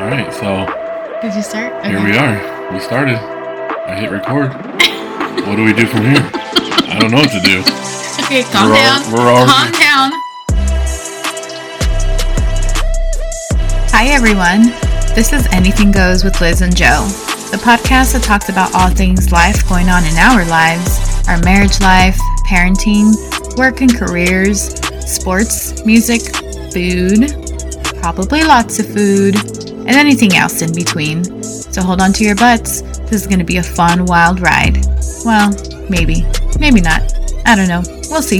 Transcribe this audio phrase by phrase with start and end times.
[0.00, 0.64] All right, so
[1.20, 1.84] Did you start?
[1.84, 2.72] here we are.
[2.72, 3.16] We started.
[3.16, 4.50] I hit record.
[5.46, 6.30] what do we do from here?
[6.88, 7.60] I don't know what to do.
[8.24, 9.12] Okay, calm We're down.
[9.12, 10.12] we're already- calm down.
[13.92, 14.68] Hi, everyone.
[15.14, 17.04] This is Anything Goes with Liz and Joe,
[17.50, 20.98] the podcast that talks about all things life going on in our lives
[21.28, 23.14] our marriage life, parenting,
[23.56, 24.74] work and careers,
[25.06, 26.22] sports, music,
[26.72, 27.30] food,
[28.00, 29.36] probably lots of food,
[29.90, 31.42] and anything else in between.
[31.42, 32.82] So hold on to your butts.
[33.10, 34.86] This is going to be a fun, wild ride.
[35.24, 35.50] Well,
[35.90, 36.24] maybe.
[36.60, 37.12] Maybe not.
[37.44, 37.82] I don't know.
[38.08, 38.38] We'll see.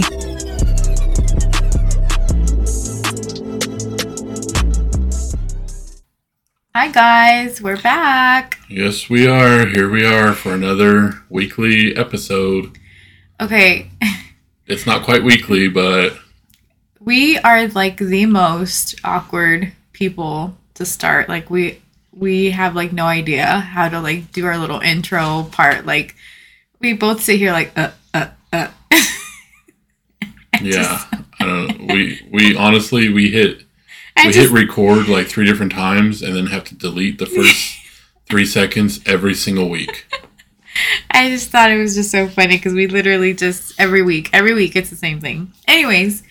[6.73, 7.61] Hi, guys.
[7.61, 8.57] We're back.
[8.69, 9.65] Yes, we are.
[9.65, 12.77] Here we are for another weekly episode.
[13.41, 13.91] Okay.
[14.67, 16.17] It's not quite weekly, but
[17.01, 21.29] We are like the most awkward people to start.
[21.29, 21.81] Like we
[22.11, 25.85] we have like no idea how to like do our little intro part.
[25.85, 26.15] Like
[26.79, 28.67] we both sit here like uh uh uh.
[30.61, 31.05] yeah,
[31.39, 31.93] I don't know.
[31.93, 33.63] We we honestly we hit
[34.17, 37.27] I we just hit record like three different times and then have to delete the
[37.27, 37.77] first
[38.29, 40.05] three seconds every single week.
[41.11, 44.53] I just thought it was just so funny because we literally just every week, every
[44.53, 45.53] week it's the same thing.
[45.67, 46.23] Anyways,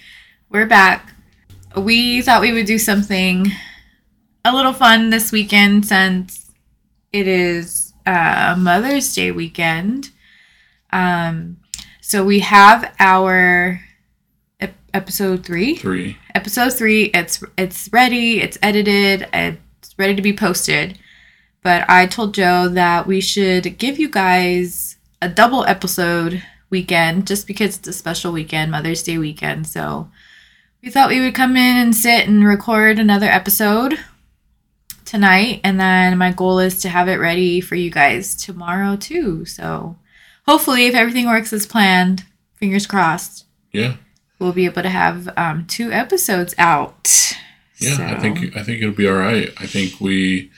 [0.48, 1.12] we're back.
[1.76, 3.52] We thought we would do something
[4.44, 6.50] a little fun this weekend since
[7.12, 10.10] it is uh, Mother's Day weekend.
[10.92, 11.58] Um,
[12.00, 13.80] so we have our
[14.60, 16.16] ep- episode three Three.
[16.34, 20.98] episode three it's it's ready it's edited it's ready to be posted
[21.62, 27.47] but i told joe that we should give you guys a double episode weekend just
[27.47, 30.10] because it's a special weekend mother's day weekend so
[30.82, 33.97] we thought we would come in and sit and record another episode
[35.11, 39.44] tonight and then my goal is to have it ready for you guys tomorrow too
[39.44, 39.97] so
[40.47, 43.94] hopefully if everything works as planned fingers crossed Yeah.
[44.38, 47.34] we'll be able to have um, two episodes out.
[47.78, 49.49] Yeah, I think I think it'll be all right.
[49.59, 50.50] I think we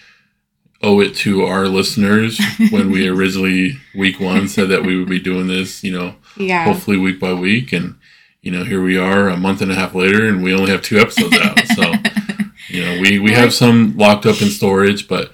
[0.82, 5.20] owe it to our listeners when we originally week one said that we would be
[5.20, 7.94] doing this, you know, yeah, hopefully week by week and
[8.40, 10.82] you know, here we are a month and a half later and we only have
[10.82, 11.58] two episodes out.
[11.76, 11.82] So,
[12.72, 15.32] you know, we we have some locked up in storage, but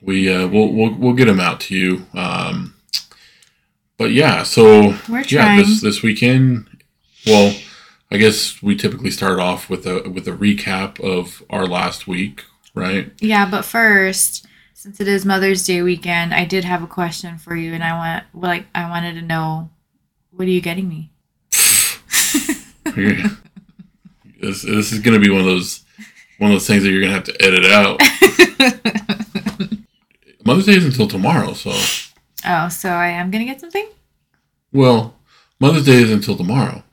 [0.00, 2.06] we uh we'll we'll, we'll get them out to you.
[2.14, 2.74] Um
[3.98, 4.96] but yeah, so
[5.28, 6.66] yeah, this this weekend.
[7.24, 7.54] Well,
[8.10, 12.44] I guess we typically start off with a with a recap of our last week,
[12.74, 13.12] right?
[13.20, 14.44] yeah, but first,
[14.74, 17.96] since it is Mother's Day weekend, I did have a question for you, and I
[17.96, 19.70] want like I wanted to know,
[20.32, 21.12] what are you getting me?
[24.42, 25.81] This this is gonna be one of those
[26.42, 28.00] one of those things that you're gonna have to edit out.
[30.44, 31.70] Mother's Day is until tomorrow, so
[32.44, 33.86] oh, so I am gonna get something.
[34.72, 35.14] well,
[35.60, 36.82] Mother's Day is until tomorrow.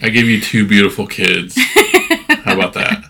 [0.00, 1.58] I gave you two beautiful kids.
[2.44, 3.02] How about that?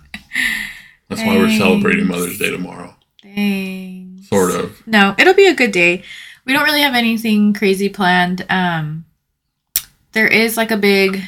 [1.10, 2.96] That's why we're celebrating Mother's Day tomorrow.
[3.22, 4.30] Thanks.
[4.30, 4.86] Sort of.
[4.86, 6.04] No, it'll be a good day.
[6.46, 8.46] We don't really have anything crazy planned.
[8.48, 9.04] Um,
[10.12, 11.20] there is like a big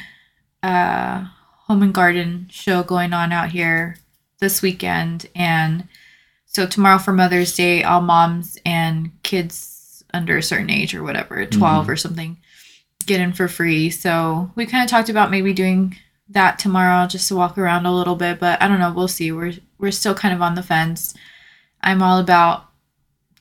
[0.63, 1.27] uh,
[1.71, 3.97] home and garden show going on out here
[4.41, 5.87] this weekend, and
[6.45, 11.47] so tomorrow for Mother's Day, all moms and kids under a certain age or whatever,
[11.47, 11.91] 12 mm-hmm.
[11.93, 12.39] or something,
[13.07, 13.89] get in for free.
[13.89, 15.97] So we kind of talked about maybe doing
[16.31, 18.93] that tomorrow just to walk around a little bit, but I don't know.
[18.93, 19.31] We'll see.
[19.31, 21.15] We're we're still kind of on the fence.
[21.83, 22.65] I'm all about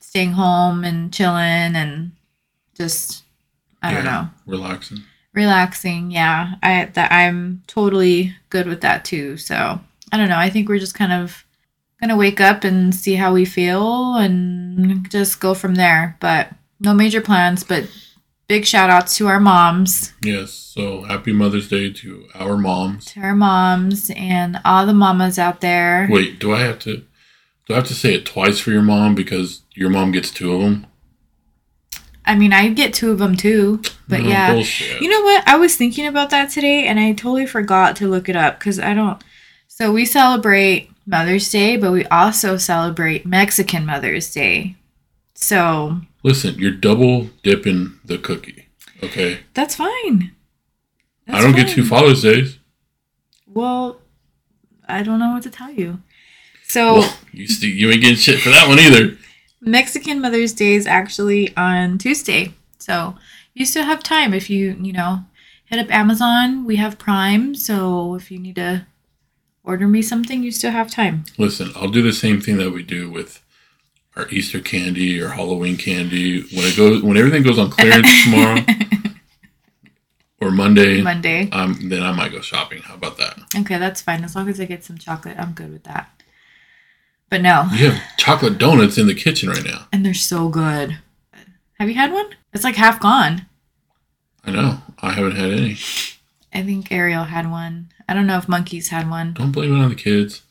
[0.00, 2.12] staying home and chilling and
[2.76, 3.24] just
[3.82, 4.98] I don't know Relaxing.
[5.34, 6.10] Relaxing.
[6.10, 9.36] Yeah, I that I'm totally good with that too.
[9.36, 9.80] So
[10.12, 10.38] I don't know.
[10.38, 11.44] I think we're just kind of
[12.00, 16.16] gonna wake up and see how we feel and just go from there.
[16.20, 17.62] But no major plans.
[17.64, 17.88] But
[18.48, 20.52] big shout outs to our moms, Yes.
[20.52, 23.04] So happy Mother's Day to our moms.
[23.06, 26.08] to our moms and all the mamas out there.
[26.10, 27.04] Wait, do I have to?
[27.66, 30.52] Do I have to say it twice for your mom because your mom gets two
[30.54, 30.86] of them?
[32.30, 33.82] I mean, I get two of them too.
[34.08, 34.54] But No, yeah.
[34.54, 35.02] bullshit.
[35.02, 35.46] You know what?
[35.48, 38.78] I was thinking about that today and I totally forgot to look it up because
[38.78, 39.20] I don't.
[39.66, 44.76] So we celebrate Mother's Day, but we also celebrate Mexican Mother's Day.
[45.34, 48.66] So Listen, you're double dipping the cookie.
[49.02, 50.32] Okay, that's fine.
[51.26, 51.84] I don't get two.
[51.84, 52.58] Father's Days.
[53.46, 54.00] Well,
[54.88, 56.00] I don't know what to tell you.
[56.66, 59.16] So Well, you st- you ain't getting shit for that one either.
[59.60, 62.54] Mexican Mother's Day is actually on Tuesday.
[62.78, 63.16] So
[63.54, 65.24] you still have time if you, you know,
[65.66, 66.64] hit up Amazon.
[66.64, 67.54] We have Prime.
[67.54, 68.86] So if you need to
[69.62, 71.24] order me something, you still have time.
[71.36, 73.42] Listen, I'll do the same thing that we do with
[74.16, 76.40] our Easter candy or Halloween candy.
[76.40, 78.64] When it goes, when everything goes on clearance tomorrow
[80.40, 81.50] or Monday, Monday.
[81.50, 82.80] um, then I might go shopping.
[82.82, 83.38] How about that?
[83.58, 84.24] Okay, that's fine.
[84.24, 86.10] As long as I get some chocolate, I'm good with that.
[87.30, 89.86] But no, You have chocolate donuts in the kitchen right now.
[89.92, 90.98] and they're so good.
[91.78, 92.26] Have you had one?
[92.52, 93.46] It's like half gone.
[94.44, 94.78] I know.
[95.00, 95.76] I haven't had any.
[96.52, 97.90] I think Ariel had one.
[98.08, 99.34] I don't know if Monkeys had one.
[99.34, 100.42] Don't blame it on the kids.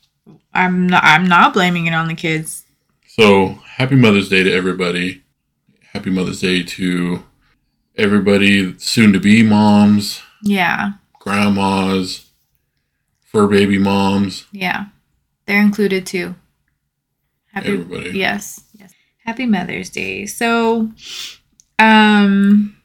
[0.54, 1.04] I'm not.
[1.04, 2.64] I'm not blaming it on the kids.
[3.06, 5.22] So, happy Mother's Day to everybody.
[5.92, 7.24] Happy Mother's Day to
[7.96, 12.30] everybody, soon to be moms, Yeah, grandmas,
[13.20, 14.86] fur baby moms, yeah,
[15.46, 16.34] they're included too.
[17.52, 17.68] Happy.
[17.68, 18.10] everybody.
[18.18, 18.92] Yes, yes.
[19.24, 20.26] Happy Mother's Day.
[20.26, 20.90] So,
[21.78, 22.76] um,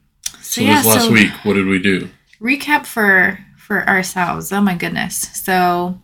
[0.41, 2.09] So, this last week, what did we do?
[2.41, 4.51] recap for for ourselves.
[4.51, 5.15] Oh my goodness.
[5.44, 6.00] So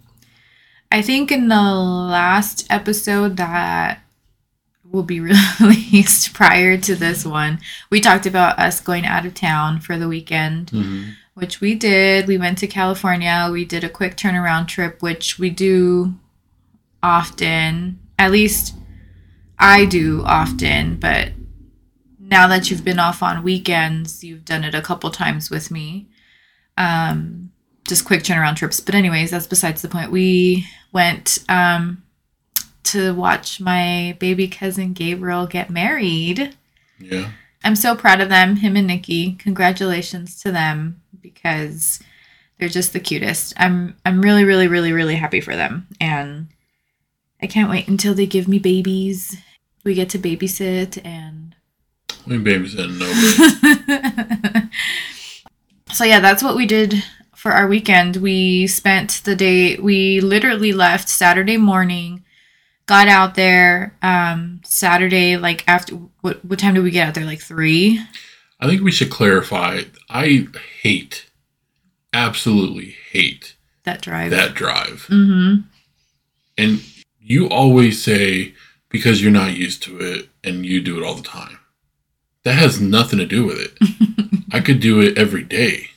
[0.92, 4.00] I think in the last episode that
[4.84, 5.20] will be
[5.60, 7.60] released prior to this one,
[7.92, 11.14] we talked about us going out of town for the weekend, Mhm.
[11.36, 12.28] which we did.
[12.28, 13.48] We went to California.
[13.52, 16.16] We did a quick turnaround trip, which we do
[17.04, 18.00] often.
[18.22, 18.76] At least
[19.58, 21.30] I do often, but
[22.20, 26.08] now that you've been off on weekends, you've done it a couple times with me.
[26.78, 27.52] Um,
[27.88, 28.80] just quick turnaround trips.
[28.80, 30.12] But anyways, that's besides the point.
[30.12, 32.04] We went um,
[32.84, 36.56] to watch my baby cousin Gabriel get married.
[37.00, 37.32] Yeah.
[37.64, 39.34] I'm so proud of them, him and Nikki.
[39.34, 42.00] Congratulations to them because
[42.60, 43.56] they're just the cutest.
[43.58, 46.50] I'm I'm really really really really happy for them and
[47.42, 49.38] I can't wait until they give me babies.
[49.84, 51.56] We get to babysit and
[52.28, 54.70] We babysitting nobody.
[55.92, 57.04] so yeah, that's what we did
[57.36, 58.18] for our weekend.
[58.18, 62.24] We spent the day we literally left Saturday morning,
[62.86, 67.26] got out there um Saturday like after what what time did we get out there
[67.26, 68.00] like 3?
[68.60, 69.82] I think we should clarify.
[70.08, 70.48] I
[70.84, 71.26] hate,
[72.14, 73.56] absolutely hate
[73.86, 74.30] That drive.
[74.30, 75.08] that drive.
[75.10, 75.62] Mm-hmm.
[76.60, 76.84] And
[77.22, 78.54] you always say
[78.90, 81.60] because you're not used to it and you do it all the time.
[82.44, 84.44] That has nothing to do with it.
[84.52, 85.92] I could do it every day.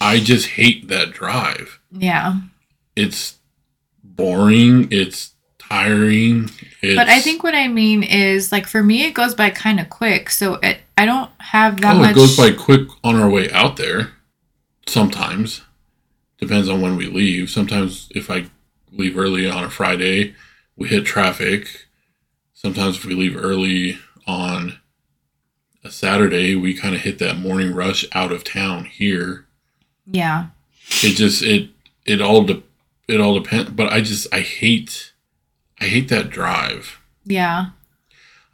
[0.00, 1.78] I just hate that drive.
[1.92, 2.40] Yeah.
[2.96, 3.36] It's
[4.02, 4.88] boring.
[4.90, 6.50] It's tiring.
[6.82, 9.78] It's, But I think what I mean is like for me it goes by kind
[9.78, 10.30] of quick.
[10.30, 13.50] So it I don't have that oh, much it goes by quick on our way
[13.50, 14.12] out there.
[14.86, 15.62] Sometimes
[16.38, 17.50] depends on when we leave.
[17.50, 18.46] Sometimes if I
[18.92, 20.34] leave early on a Friday,
[20.76, 21.86] we hit traffic.
[22.54, 24.78] Sometimes if we leave early on
[25.84, 29.46] a Saturday, we kind of hit that morning rush out of town here.
[30.06, 30.48] Yeah.
[31.02, 31.70] It just it
[32.04, 32.62] it all de-
[33.08, 33.70] it all depends.
[33.70, 35.12] But I just I hate
[35.80, 36.98] I hate that drive.
[37.24, 37.66] Yeah.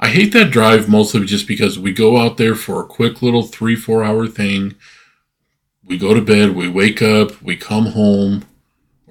[0.00, 3.44] I hate that drive mostly just because we go out there for a quick little
[3.44, 4.74] three, four hour thing.
[5.84, 8.44] We go to bed, we wake up, we come home,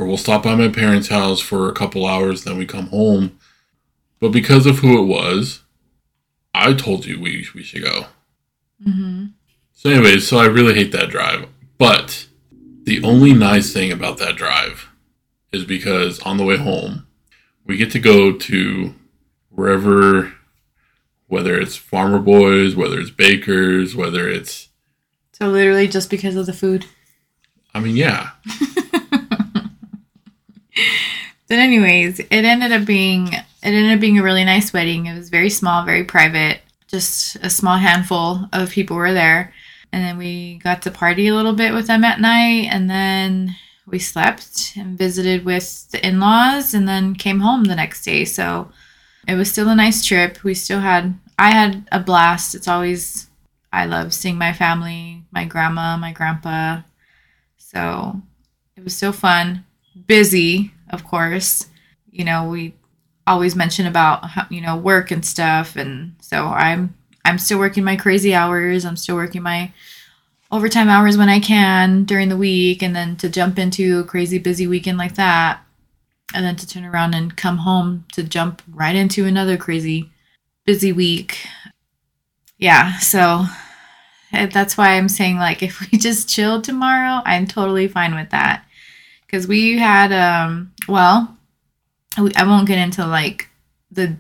[0.02, 3.38] or we'll stop by my parents' house for a couple hours, then we come home.
[4.20, 5.62] But because of who it was,
[6.56, 8.08] I told you we, we should go.
[8.84, 9.34] Mhm.
[9.74, 11.48] So, anyways, so I really hate that drive.
[11.78, 12.26] But
[12.84, 14.88] the only nice thing about that drive
[15.52, 17.06] is because on the way home,
[17.66, 18.96] we get to go to
[19.50, 20.34] wherever,
[21.28, 24.70] whether it's Farmer Boys, whether it's Bakers, whether it's,
[25.34, 26.86] So literally just because of the food.
[27.74, 28.32] I mean, yeah,
[31.52, 35.08] But anyways, it ended up being it ended up being a really nice wedding.
[35.08, 36.62] It was very small, very private.
[36.88, 39.54] Just a small handful of people were there.
[39.92, 43.54] And then we got to party a little bit with them at night and then
[43.86, 48.24] we slept and visited with the in-laws and then came home the next day.
[48.24, 48.72] So
[49.28, 50.46] it was still a nice trip.
[50.46, 52.56] We still had I had a blast.
[52.56, 53.28] It's always
[53.74, 56.84] I love seeing my family, my grandma, my grandpa.
[57.58, 58.22] So
[58.78, 59.66] it was so fun.
[60.08, 61.68] Busy, of course.
[62.12, 62.74] You know, we
[63.28, 66.96] always mention about you know work and stuff, and so I'm
[67.26, 68.86] I'm still working my crazy hours.
[68.86, 69.72] I'm still working my
[70.52, 74.38] overtime hours when I can during the week, and then to jump into a crazy
[74.38, 75.62] busy weekend like that,
[76.34, 80.12] and then to turn around and come home to jump right into another crazy
[80.66, 81.48] busy week.
[82.58, 83.46] Yeah, so
[84.34, 88.30] eh, that's why I'm saying like if we just chill tomorrow, I'm totally fine with
[88.32, 88.66] that.
[89.32, 91.38] Cuz we had um well,
[92.18, 93.50] I won't get into like
[93.90, 94.18] the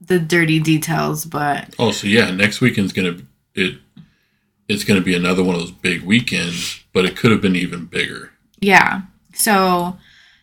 [0.00, 3.16] the dirty details, but Oh, so yeah, next weekend's gonna
[3.54, 3.78] it
[4.68, 7.86] it's gonna be another one of those big weekends, but it could have been even
[7.86, 8.30] bigger.
[8.60, 9.02] yeah.
[9.34, 9.96] So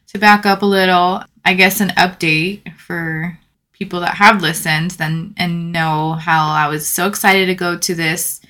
[0.07, 3.37] to back up a little, I guess an update for
[3.71, 7.95] people that have listened then and know how I was so excited to go to
[7.95, 8.41] this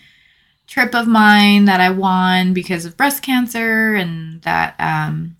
[0.65, 5.35] trip of mine that I won because of breast cancer and that um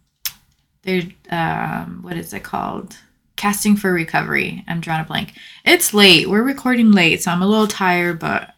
[0.90, 2.98] they're um what is it called?
[3.36, 4.64] Casting for recovery.
[4.68, 5.34] I'm drawing a blank.
[5.64, 6.28] It's late.
[6.28, 8.54] We're recording late, so I'm a little tired, but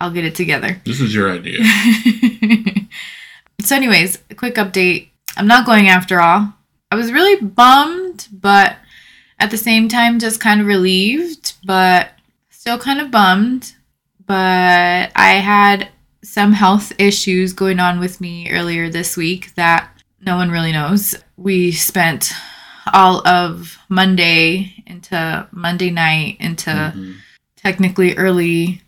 [0.00, 0.80] I'll get it together.
[0.84, 1.60] This is your idea.
[3.60, 5.08] so, anyways, a quick update.
[5.36, 6.52] I'm not going after all.
[6.90, 8.76] I was really bummed, but
[9.38, 12.10] at the same time, just kind of relieved, but
[12.50, 13.74] still kind of bummed.
[14.26, 15.88] But I had
[16.22, 19.93] some health issues going on with me earlier this week that
[20.24, 21.14] no one really knows.
[21.36, 22.32] We spent
[22.92, 27.16] all of Monday into Monday night into Mhm.
[27.56, 28.82] technically early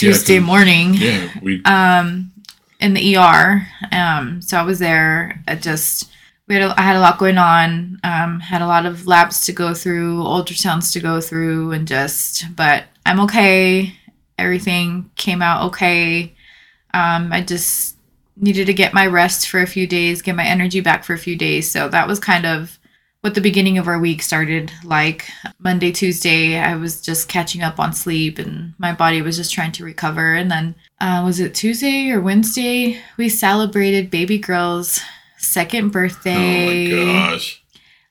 [0.00, 2.30] Yeah, morning Yeah, we um
[2.80, 3.66] in the ER.
[3.92, 5.42] Um so I was there.
[5.48, 6.08] I just
[6.48, 7.98] we had a, I had a lot going on.
[8.04, 12.44] Um had a lot of labs to go through, ultrasounds to go through and just
[12.56, 13.94] but I'm okay.
[14.38, 16.34] Everything came out okay.
[16.94, 17.96] Um I just
[18.40, 21.18] needed to get my rest for a few days, get my energy back for a
[21.18, 21.70] few days.
[21.70, 22.78] So that was kind of
[23.20, 25.28] what the beginning of our week started like.
[25.58, 29.72] Monday, Tuesday, I was just catching up on sleep and my body was just trying
[29.72, 30.34] to recover.
[30.34, 32.98] And then, uh, was it Tuesday or Wednesday?
[33.18, 35.00] We celebrated baby girl's
[35.36, 36.92] second birthday.
[36.92, 37.62] Oh my gosh.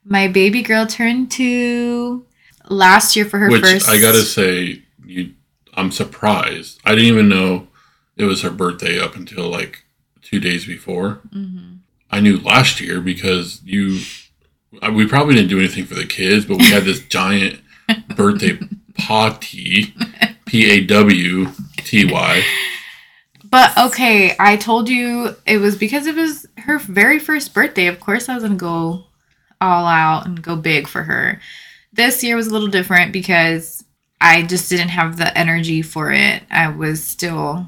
[0.06, 2.26] My baby girl turned two
[2.70, 3.90] last year for her Which first.
[3.90, 5.34] I gotta say, you,
[5.74, 6.80] I'm surprised.
[6.86, 7.68] I didn't even know
[8.16, 9.86] it was her birthday up until like
[10.30, 11.22] two days before.
[11.36, 11.80] Mhm.
[12.12, 14.00] I knew last year because you,
[14.82, 17.60] I- we probably didn't do anything for the kids, but we had this giant
[18.16, 18.60] birthday
[18.98, 19.94] party,
[20.46, 22.44] P A W T Y.
[23.52, 27.88] But okay, I told you it was because it was her very first birthday.
[27.88, 29.06] Of course, I was gonna go
[29.62, 31.40] all out and go big for her.
[31.92, 33.84] This year was a little different because
[34.22, 36.44] I just didn't have the energy for it.
[36.52, 37.66] I was still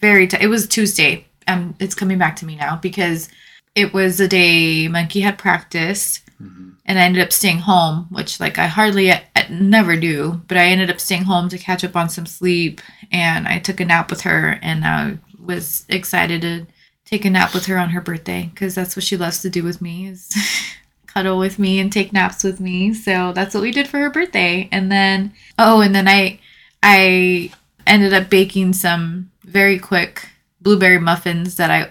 [0.00, 0.26] very.
[0.28, 1.26] T- it was Tuesday.
[1.48, 3.28] Um, it's coming back to me now because
[3.74, 6.74] it was the day Monkey had practice Mhm.
[6.86, 9.18] and I ended up staying home, which like I hardly uh,
[9.50, 13.48] never do, but I ended up staying home to catch up on some sleep and
[13.48, 16.66] I took a nap with her and I was excited to
[17.04, 19.64] take a nap with her on her birthday because that's what she loves to do
[19.64, 20.30] with me is
[21.08, 22.92] cuddle with me and take naps with me.
[22.94, 24.68] So that's what we did for her birthday.
[24.70, 26.38] And then oh, and then I
[26.82, 27.50] I
[27.86, 30.28] ended up baking some very quick
[30.60, 31.90] blueberry muffins that I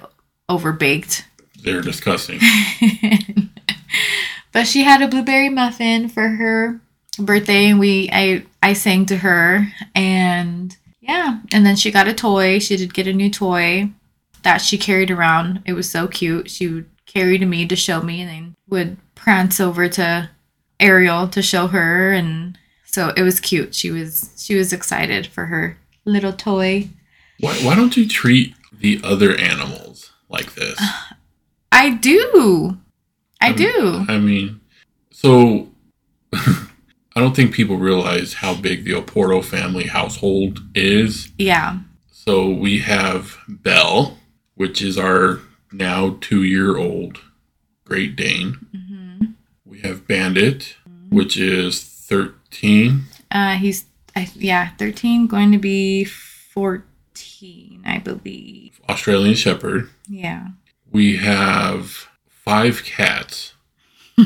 [0.49, 1.23] overbaked.
[1.63, 2.39] They're disgusting.
[4.51, 6.79] but she had a blueberry muffin for her
[7.19, 11.39] birthday and we I I sang to her and yeah.
[11.53, 12.59] And then she got a toy.
[12.59, 13.89] She did get a new toy
[14.43, 15.63] that she carried around.
[15.65, 16.49] It was so cute.
[16.49, 20.29] She would carry to me to show me and then would prance over to
[20.79, 23.75] Ariel to show her and so it was cute.
[23.75, 26.89] She was she was excited for her little toy.
[27.39, 30.79] Why, why don't you treat the other animals like this?
[31.71, 32.77] I do
[33.41, 34.61] I Um, do I mean,
[35.11, 35.69] so
[36.33, 41.31] I don't think people realize how big the Oporto family household is.
[41.37, 41.79] yeah
[42.11, 44.17] So we have Belle,
[44.55, 45.39] which is our
[45.71, 47.19] now two year old
[47.85, 48.57] Great Dane.
[48.73, 49.25] hmm
[49.65, 50.75] We have Bandit,
[51.09, 53.03] which is 13.
[53.31, 58.66] Uh, he's I, yeah, thirteen, going to be fourteen, I believe.
[58.89, 59.89] Australian Shepherd.
[60.07, 60.47] Yeah.
[60.91, 63.53] We have five cats.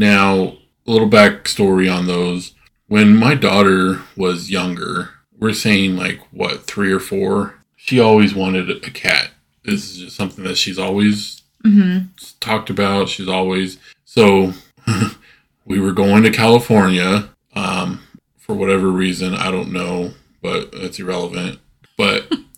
[0.00, 2.54] Now, a little backstory on those.
[2.88, 8.70] When my daughter was younger, we're saying like what, three or four, she always wanted
[8.70, 9.30] a cat.
[9.62, 11.98] This is just something that she's always hmm
[12.40, 13.10] talked about.
[13.10, 13.76] She's always
[14.06, 14.54] so.
[15.66, 18.00] we were going to California um,
[18.38, 19.34] for whatever reason.
[19.34, 21.58] I don't know, but it's irrelevant.
[21.98, 22.32] But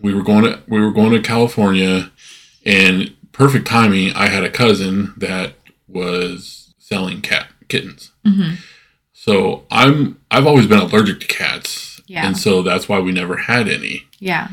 [0.00, 2.10] we were going to we were going to California,
[2.64, 4.12] and perfect timing.
[4.14, 5.54] I had a cousin that
[5.88, 8.12] was selling cat kittens.
[8.24, 8.54] hmm
[9.12, 12.26] So I'm I've always been allergic to cats, Yeah.
[12.26, 14.04] and so that's why we never had any.
[14.18, 14.48] Yeah.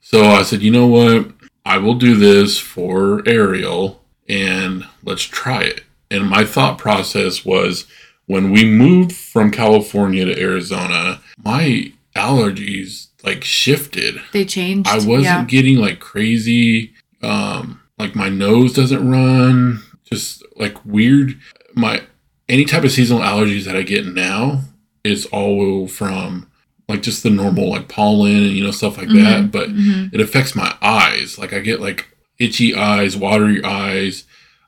[0.00, 1.30] So I said, you know what?
[1.64, 5.82] I will do this for Ariel and let's try it.
[6.10, 7.86] And my thought process was
[8.26, 14.20] when we moved from California to Arizona, my allergies like shifted.
[14.32, 14.88] They changed.
[14.88, 15.44] I wasn't Yeah.
[15.44, 21.38] getting like crazy, um, like my nose doesn't run, just like weird.
[21.74, 22.02] My
[22.48, 24.60] any type of seasonal allergies that I get now
[25.02, 26.46] is all from
[26.88, 29.44] like just the normal like pollen and you know stuff like that.
[29.44, 30.12] Mhm, But mhm.
[30.12, 31.38] it affects my eyes.
[31.38, 32.06] Like I get like
[32.38, 34.24] itchy eyes, watery eyes.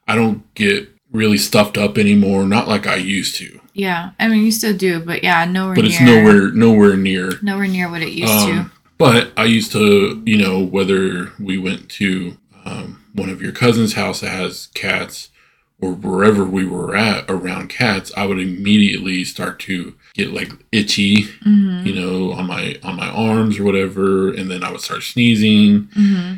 [0.08, 2.44] I don't get really stuffed up anymore.
[2.46, 4.10] Not like I used to, Yeah.
[4.18, 5.90] I mean, you still do, but yeah, nowhere but near.
[5.90, 7.32] it's nowhere nowhere near.
[7.42, 11.88] nowhere near what it used Um, but I used to, you know, whether we went
[11.90, 15.30] to um, one of your cousin's house that has cats
[15.78, 21.24] or wherever we were at around cats, I would immediately start to get like itchy.
[21.44, 21.86] Mm-hmm.
[21.86, 25.88] you know, on my on my arms or whatever, and then I would start sneezing.
[25.88, 26.34] Mm-hmm.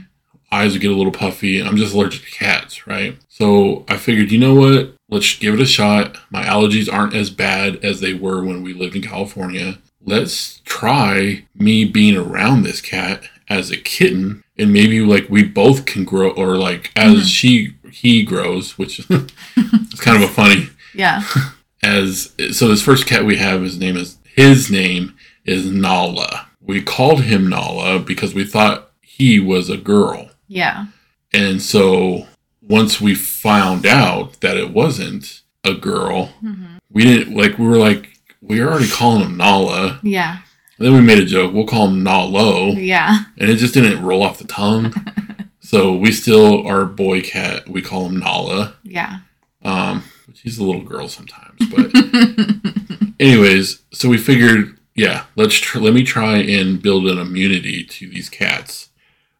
[0.51, 1.63] Eyes would get a little puffy.
[1.63, 3.17] I'm just allergic to cats, right?
[3.29, 4.95] So I figured, you know what?
[5.11, 6.17] Let's give it a shot.
[6.31, 9.79] My allergies aren't as bad as they were when we lived in California.
[10.05, 15.85] Let's try me being around this cat as a kitten and maybe like we both
[15.87, 17.27] can grow or like as Mhm.
[17.35, 19.07] she he grows, which is
[19.99, 21.23] kind of a funny Yeah.
[21.83, 25.15] as so this first cat we have his name is his name
[25.45, 26.49] is Nala.
[26.61, 30.31] We called him Nala because we thought he was a girl.
[30.49, 30.87] Yeah.
[31.33, 32.27] And so
[32.63, 36.77] once we found out that it wasn't a girl, Mm-hmm.
[36.91, 40.01] we didn't like we were like we were already calling him Nala.
[40.03, 40.39] Yeah.
[40.79, 43.25] And then we made a joke, we'll call him Nalo, Yeah.
[43.37, 44.95] and it just didn't roll off the tongue.
[45.61, 48.75] so we still our boy cat, we call him Nala.
[48.83, 49.19] Yeah.
[49.65, 51.91] Um he's a little girl sometimes, but
[53.21, 58.09] anyways, so we figured, yeah, let's tr- let me try and build an immunity to
[58.09, 58.91] these cats.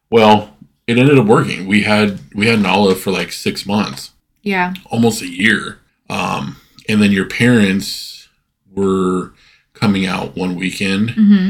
[0.09, 0.55] Well,
[0.89, 1.67] it ended up working.
[1.67, 4.11] We had we had Nala for like six months,
[4.43, 4.73] yeah.
[4.89, 5.79] almost a year.
[6.09, 6.57] Um,
[6.89, 8.27] and then your parents
[8.73, 9.33] were
[9.73, 11.49] coming out one weekend, Mm-hmm.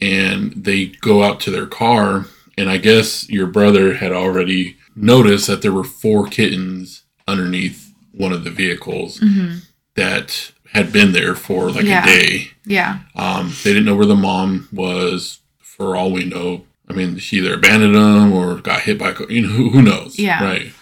[0.00, 2.26] and they go out to their car,
[2.56, 8.32] and I guess your brother had already noticed that there were four kittens underneath one
[8.32, 9.58] of the vehicles Mm-hmm.
[9.94, 12.02] that had been there for like Yeah.
[12.02, 12.50] a day.
[12.66, 12.98] Yeah.
[13.14, 15.40] Um, they didn't know where the mom was.
[15.60, 19.14] For all we know, I mean, she either abandoned them or got hit by.
[19.28, 20.18] You know, who, who knows?
[20.18, 20.42] Yeah.
[20.42, 20.72] Right.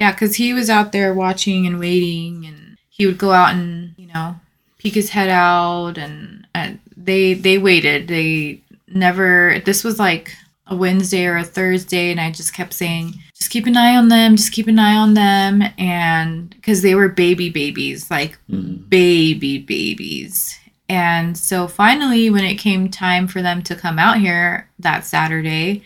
[0.00, 3.94] Yeah, because he was out there watching and waiting, and he would go out and
[3.96, 4.36] you know
[4.78, 8.08] peek his head out, and, and they they waited.
[8.08, 9.60] They never.
[9.64, 10.34] This was like
[10.66, 14.08] a Wednesday or a Thursday, and I just kept saying, just keep an eye on
[14.08, 18.88] them, just keep an eye on them, and because they were baby babies, like Mhm.
[18.88, 20.58] baby babies.
[20.88, 25.82] And so finally, when it came time for them to come out here that Saturday,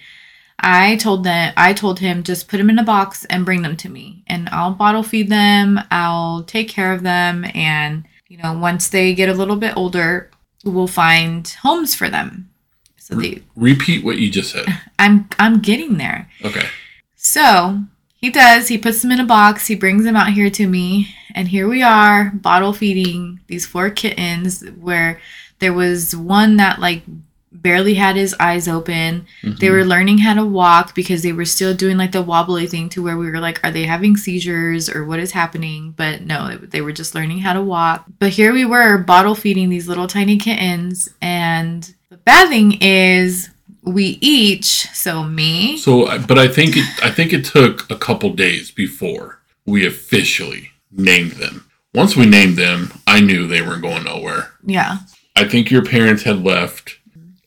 [0.61, 3.77] I told them, I told him, just put them in a box and bring them
[3.77, 5.81] to me, and I'll bottle feed them.
[5.91, 10.31] I'll take care of them, and you know, once they get a little bit older,
[10.65, 12.51] we'll find homes for them.
[12.97, 14.67] So they, Repeat what you just said.
[14.99, 16.29] I'm, I'm getting there.
[16.45, 16.67] Okay.
[17.15, 17.85] So
[18.21, 18.69] he does.
[18.69, 19.67] He puts them in a box.
[19.67, 21.15] He brings them out here to me.
[21.35, 25.21] And here we are, bottle feeding these four kittens, where
[25.61, 27.03] there was one that like
[27.51, 29.27] barely had his eyes open.
[29.43, 29.71] They Mhm.
[29.71, 33.03] were learning how to walk because they were still doing like the wobbly thing to
[33.03, 35.95] where we were like, are they having seizures or what is happening?
[35.97, 38.05] But no, they were just learning how to walk.
[38.19, 41.09] But here we were, bottle feeding these little tiny kittens.
[41.23, 43.49] And the bad thing is,
[43.83, 46.85] we each, so me, So, but I think it.
[47.03, 51.64] I think it took a couple days before we officially named them.
[51.95, 54.53] Once we named them, I knew they weren't going nowhere.
[54.64, 54.99] yeah,
[55.37, 56.99] I think your parents had left,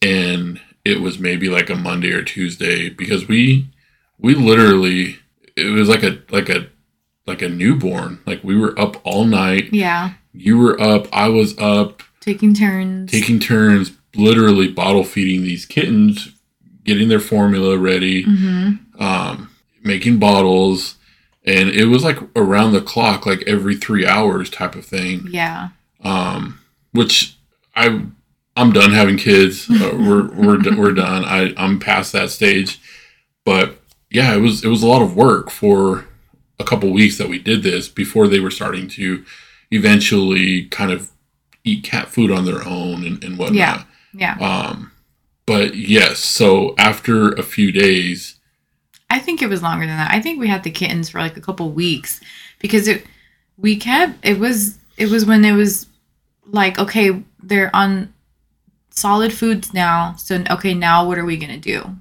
[0.01, 3.69] and it was maybe like a Monday or Tuesday because we
[4.17, 5.17] we literally
[5.55, 6.67] it was like a like a
[7.27, 8.19] like a newborn.
[8.25, 9.69] Like we were up all night.
[9.73, 11.07] yeah, You were up.
[11.13, 13.11] I was up, taking turns.
[13.11, 16.33] taking turns, literally bottle feeding these kittens,
[16.83, 19.49] getting their formula ready, hmm um,
[19.83, 20.95] making bottles,
[21.43, 25.69] and it was like around the clock, like every three hours type of thing Yeah,
[26.03, 26.59] um,
[26.91, 27.35] which
[27.75, 28.03] I
[28.55, 29.69] I'm done having kids.
[29.69, 31.25] Uh, we're we're we're done.
[31.25, 32.79] I I'm past that stage,
[33.43, 33.79] but
[34.11, 36.05] yeah, it was it was a lot of work for
[36.59, 39.25] a couple weeks that we did this before they were starting to
[39.71, 41.09] eventually kind of
[41.63, 43.55] eat cat food on their own and, and whatnot.
[43.57, 43.83] Yeah.
[44.13, 44.37] Yeah.
[44.39, 44.91] Um,
[45.45, 48.39] but yes, so after a few days,
[49.09, 50.11] I think it was longer than that.
[50.11, 52.21] I think we had the kittens for like a couple weeks
[52.59, 53.05] because it
[53.57, 55.87] we kept it was it was when it was
[56.45, 58.13] like okay they're on
[58.89, 61.97] solid foods now so okay now what are we gonna do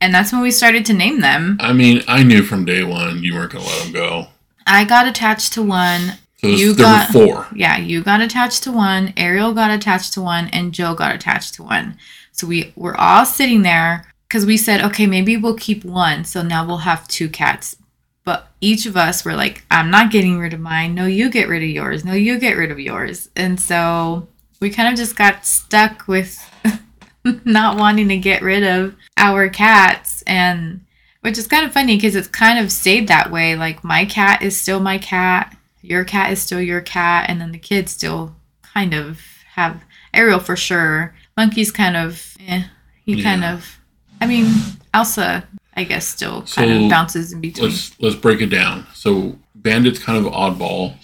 [0.00, 3.22] and that's when we started to name them I mean, I knew from day one
[3.22, 4.26] you weren't gonna let them go.
[4.66, 7.46] i got attached to one So You there got- were four.
[7.54, 11.54] yeah you got attached to one ariel got attached to one and joe got attached
[11.54, 11.96] to one.
[12.32, 16.24] So we were all sitting there because we said okay maybe we'll keep one.
[16.24, 17.76] So now we'll have two cats.
[18.24, 20.94] But each of us were like i'm not getting rid of mine.
[20.94, 22.04] No you get rid of yours.
[22.04, 23.28] No you get rid of yours.
[23.34, 24.28] And so
[24.60, 26.38] we kind of just got stuck with
[27.44, 30.22] not wanting to get rid of our cats.
[30.22, 30.82] And
[31.22, 33.56] which is kind of funny because it's kind of stayed that way.
[33.56, 37.52] Like my cat is still my cat your cat is still your cat, and then
[37.52, 39.20] the kids still kind of
[39.54, 39.82] have
[40.14, 41.14] Ariel for sure.
[41.36, 42.64] Monkey's kind of, eh,
[43.04, 43.78] he kind of,
[44.20, 44.52] I mean,
[44.92, 47.70] Elsa, I guess, still kind So, of bounces in between.
[47.70, 48.86] Let's let's break it down.
[48.94, 50.96] So Bandit's kind of oddball.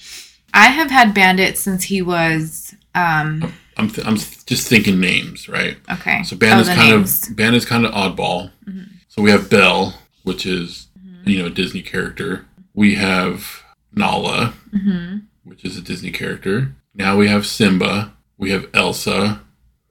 [0.53, 5.77] I have had Bandit since he was, um, I'm th- I'm just thinking names, right?
[5.93, 6.23] okay.
[6.25, 7.29] So Bandit's Oh, kind names.
[7.29, 8.51] of Bandit's kind of oddball.
[8.69, 8.89] Mhm.
[9.09, 11.29] So we have Belle, which is Mm-hmm.
[11.31, 12.47] you know a Disney character.
[12.75, 13.63] We have
[13.97, 16.75] Nala, hmm which is a Disney character.
[16.95, 18.15] Now we have Simba.
[18.39, 19.43] We have Elsa,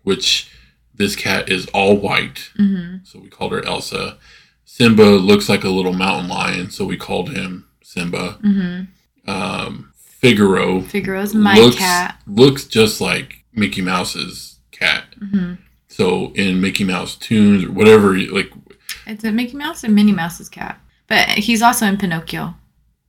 [0.02, 0.50] which
[0.96, 4.18] this cat is all white, hmm so we called her Elsa.
[4.66, 8.34] Simba looks like a little mountain lion, so we called him Simba.
[8.42, 8.82] hmm
[9.28, 12.20] Um, Figaro Figaro's my looks cat.
[12.28, 15.04] looks just like Mickey Mouse's cat.
[15.20, 15.54] hmm
[15.88, 18.52] So in Mickey Mouse tunes or whatever, like
[19.06, 20.80] It's a Mickey Mouse and Minnie Mouse's cat.
[21.08, 22.56] But he's also in Pinocchio.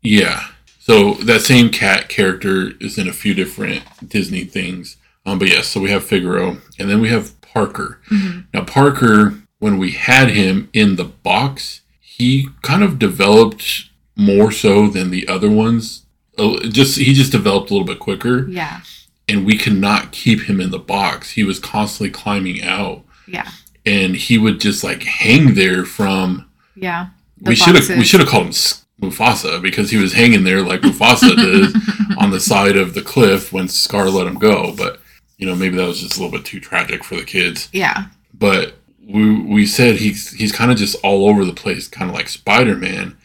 [0.03, 0.49] yeah.
[0.87, 4.99] So that same cat character is in a few different Disney things.
[5.25, 8.01] Um, but yes, so we have Figaro, and then we have Parker.
[8.11, 14.53] hmm Now Parker, when we had him in the box, he kind of developed more
[14.53, 16.05] so than the other ones.
[16.37, 18.83] Oh, Just he just developed a little bit quicker, Yeah.
[19.27, 21.31] and we could not keep him in the box.
[21.31, 23.49] He was constantly climbing out, Yeah.
[23.87, 26.45] and he would just like hang there from.
[26.77, 27.07] Yeah.
[27.41, 28.53] We should have we should have called him
[29.01, 31.75] Mufasa because he was hanging there like Mufasa did
[32.19, 34.75] on the side of the cliff when Scar let him go.
[34.77, 35.01] But
[35.37, 37.69] you know maybe that was just a little bit too tragic for the kids.
[37.73, 38.07] Yeah.
[38.33, 38.75] But
[39.07, 42.29] we we said he's he's kind of just all over the place, kind of like
[42.29, 43.17] Spider Man.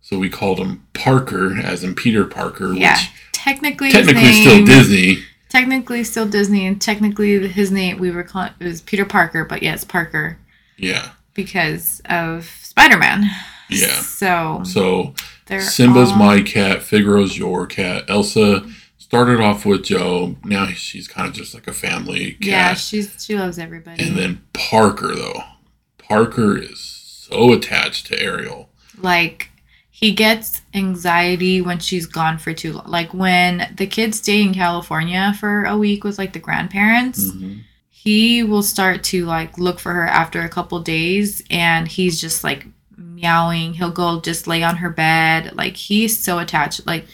[0.00, 2.94] So we called him Parker, as in Peter Parker, Yeah.
[2.96, 5.18] which Technically, technically still Disney.
[5.48, 9.62] Technically still Disney, and technically his name we were calling it was Peter Parker, but
[9.62, 10.38] yes, Parker
[10.76, 13.24] Yeah, because of Spider Man.
[13.70, 14.00] Yeah.
[14.00, 15.14] So So
[15.60, 18.04] Simba's all- my cat, Figaro's your cat.
[18.08, 18.66] Elsa
[18.98, 20.36] started off with Joe.
[20.44, 22.40] Now she's kind of just like a family cat.
[22.40, 24.02] Yeah, she's she loves everybody.
[24.04, 25.42] And then Parker, though.
[25.98, 28.70] Parker is so attached to Ariel.
[29.02, 29.50] like
[29.90, 32.84] he gets anxiety when she's gone for too long.
[32.86, 37.60] Like when the kids stay in California for a week with like the grandparents, Mhm.
[37.88, 42.44] he will start to like look for her after a couple days and he's just
[42.44, 42.66] like
[43.20, 43.74] meowing.
[43.74, 45.54] He'll go just lay on her bed.
[45.56, 46.86] Like he's so attached.
[46.86, 47.06] Like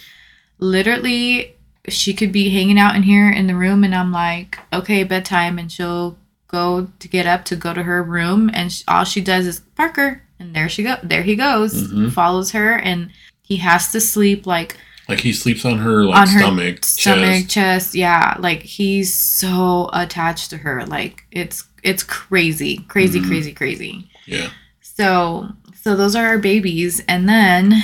[0.58, 1.54] literally
[1.88, 5.58] she could be hanging out in here in the room and I'm like, "Okay, bedtime."
[5.58, 6.16] And she'll
[6.48, 9.60] go to get up to go to her room and sh all she does is
[9.76, 10.96] Parker and there she go.
[11.02, 11.90] There he goes.
[11.90, 12.12] Mhm.
[12.12, 13.10] Follows her and
[13.42, 14.76] he has to sleep like
[15.08, 17.50] Like he sleeps on her like On her stomach, stomach, chest.
[17.50, 17.94] chest.
[17.94, 20.84] Yeah, like he's so attached to her.
[20.86, 23.26] Like it's it's crazy, crazy, Mhm.
[23.26, 24.08] crazy, crazy.
[24.26, 24.50] Yeah.
[24.82, 25.48] So
[25.83, 27.75] so those are our babies, and then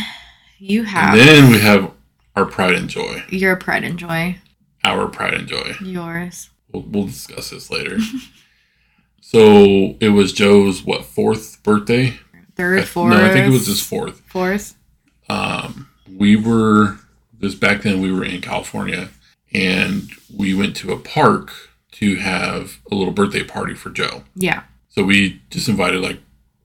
[0.59, 1.91] you have And then we have
[2.37, 3.23] our pride and joy.
[3.29, 4.37] your pride and joy,
[4.85, 5.75] Our pride and joy.
[5.81, 6.51] yours.
[6.73, 7.99] We'll, we'll discuss this later.
[9.21, 12.19] so it was Joe's what fourth birthday?
[12.57, 13.11] Third, fourth.
[13.11, 14.21] No, I think it was his fourth.
[14.27, 14.75] fourth.
[15.29, 16.99] Um, we were
[17.39, 18.01] this back then.
[18.01, 19.11] We were in California,
[19.53, 21.53] and we went to a park
[21.93, 24.23] to have a little birthday party for Joe.
[24.35, 26.19] Yeah, So we just invited like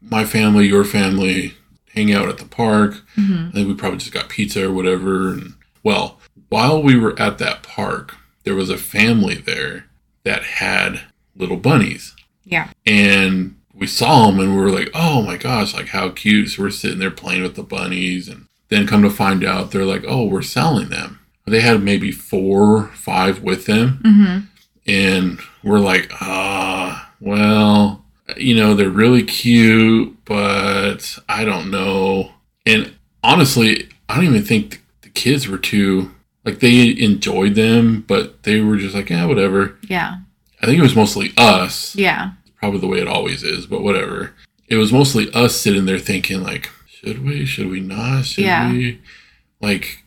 [0.10, 1.56] my family, your family,
[1.94, 3.02] hang out at the park.
[3.16, 5.30] hmm I think we probably just got pizza or whatever.
[5.30, 9.86] And well, while we were at that park, there was a family there
[10.24, 11.02] that had
[11.36, 12.16] little bunnies.
[12.46, 16.50] yeah, And we saw them and we were like, oh my gosh, like how cute.
[16.52, 18.28] So we're sitting there playing with the bunnies.
[18.28, 21.20] And then come to find out, they're like, oh, we're selling them.
[21.46, 24.38] They had maybe four, five with them hmm
[24.86, 28.03] and we're like, ah, well,
[28.38, 32.32] you know, they're really cute, but I don't know.
[32.66, 36.12] And honestly, I don't even think the kids were too
[36.46, 39.78] like they enjoyed them, but they were just like, yeah, whatever.
[39.88, 40.18] yeah,
[40.62, 44.34] I think it was mostly us, yeah, probably the way it always is, but whatever.
[44.68, 47.46] It was mostly us sitting there thinking like, should we?
[47.46, 48.26] Should we not?
[48.26, 48.72] Should Yeah.
[48.72, 49.02] we?
[49.62, 50.04] Like,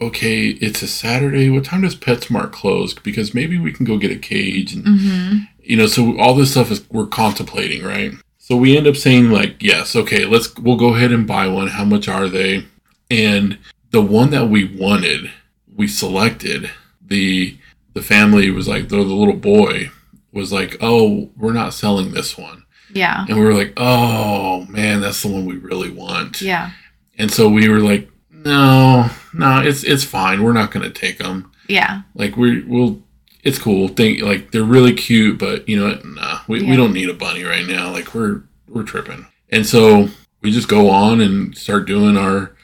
[0.00, 1.48] okay, it's a Saturday.
[1.50, 2.92] What time does PetSmart close?
[2.94, 5.38] Because maybe we can go get a cage and hmm
[5.70, 8.12] you know so all this stuff is we're contemplating right?
[8.38, 11.68] So we end up saying like yes okay let's we'll go ahead and buy one.
[11.68, 12.66] How much are they?
[13.10, 13.58] And
[13.90, 15.30] the one that we wanted
[15.76, 16.70] we selected.
[17.04, 17.56] The
[17.94, 19.90] the family was like the, the little boy
[20.32, 22.64] was like oh we're not selling this one.
[22.92, 26.40] Yeah, and we were like oh man that's the one we really want.
[26.40, 26.72] Yeah,
[27.18, 30.42] and so we were like no no it's it's fine.
[30.42, 33.00] We're not going to take them yeah, like we we'll
[33.44, 33.88] it's cool.
[33.88, 36.04] Think like they're really cute, but you know what?
[36.04, 36.70] Nah, we, Yeah.
[36.70, 37.90] we don't need a bunny right now.
[37.90, 39.26] Like we're we're tripping.
[39.50, 40.08] And so
[40.42, 42.54] we just go on and start doing our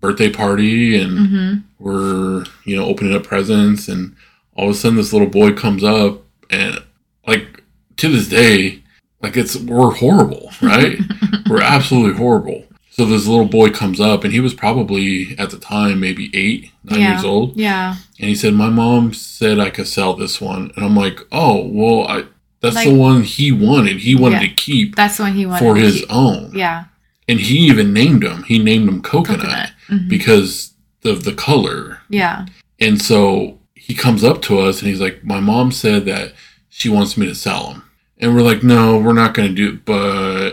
[0.00, 1.58] birthday party and Mm-hmm.
[1.78, 4.16] we're you know opening up presents and
[4.56, 6.78] all of a sudden this little boy comes up and
[7.26, 7.62] like
[7.98, 8.82] to this day
[9.22, 10.98] like it's we're horrible right
[11.50, 12.64] we're absolutely horrible
[13.00, 16.70] so this little boy comes up and he was probably at the time maybe eight
[16.84, 17.12] nine Yeah.
[17.14, 17.96] years old Yeah.
[18.18, 21.66] and he said my mom said i could sell this one and i'm like oh
[21.66, 22.24] well i
[22.60, 24.48] that's Like- the one he wanted he wanted Yeah.
[24.48, 26.84] to keep That's the one he wanted for his keep- own Yeah.
[27.26, 29.70] and he even named him he named him coconut, Coconut.
[29.88, 30.08] Mhm.
[30.10, 30.72] because
[31.06, 32.44] of the color Yeah.
[32.78, 36.34] and so he comes up to us and he's like, My mom said that
[36.68, 37.82] she wants me to sell him.
[38.18, 39.84] And we're like, No, we're not going to do it.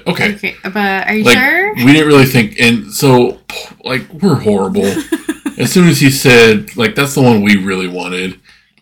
[0.05, 0.35] Okay.
[0.35, 0.55] Okay.
[0.63, 1.75] But are you Like, sure?
[1.75, 2.59] we didn't really think.
[2.59, 3.39] And so,
[3.83, 4.85] like, we're horrible.
[5.57, 8.39] as soon as he said, like, that's the one we really wanted,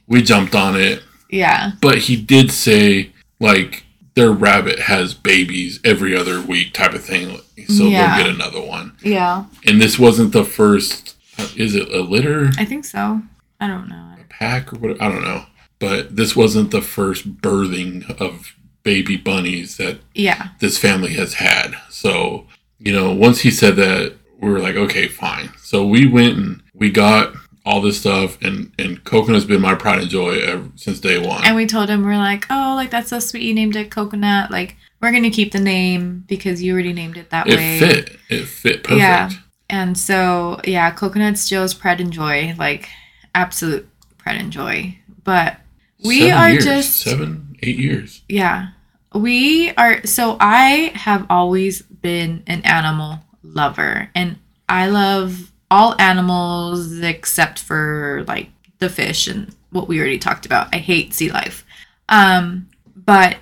[0.07, 1.01] we jumped on it.
[1.29, 1.71] yeah.
[1.81, 3.83] But he did say, like,
[4.15, 7.39] their rabbit has babies every other week type of thing.
[7.67, 8.17] So Yeah.
[8.17, 8.93] go get another one.
[9.03, 9.45] Yeah.
[9.65, 11.15] And this wasn't the first,
[11.57, 12.51] is it a litter?
[12.57, 13.21] I think so.
[13.59, 14.01] I don't know.
[14.29, 15.45] pack or what I don't know.
[15.79, 18.53] But this wasn't the first birthing of
[18.85, 20.49] baby bunnies that Yeah.
[20.59, 21.75] this family has had.
[21.89, 22.45] So,
[22.79, 25.49] you know, once he said that, we were like, okay, fine.
[25.61, 27.33] So we went and we got
[27.65, 31.43] all this stuff and and coconut's been my pride and joy ever, since day one.
[31.43, 33.41] And we told him we're like, oh, like that's so sweet.
[33.43, 34.51] You named it coconut.
[34.51, 37.77] Like we're gonna keep the name because you already named it that it way.
[37.77, 38.17] It fit.
[38.29, 38.99] It fit perfect.
[39.01, 39.29] Yeah.
[39.67, 42.87] And so yeah, coconut's Joe's pride and joy, like
[43.33, 44.99] absolute pride and joy.
[45.23, 45.57] But
[46.03, 48.21] we Seven are years, just seven, eight years.
[48.29, 48.67] yeah.
[49.15, 56.99] We are so I have always been an animal lover and I love all animals
[56.99, 58.49] except for like
[58.79, 60.73] the fish and what we already talked about.
[60.75, 61.65] I hate sea life.
[62.09, 63.37] Um but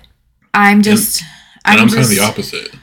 [0.52, 1.22] I'm just
[1.64, 2.74] And I'm, kind of the opposite.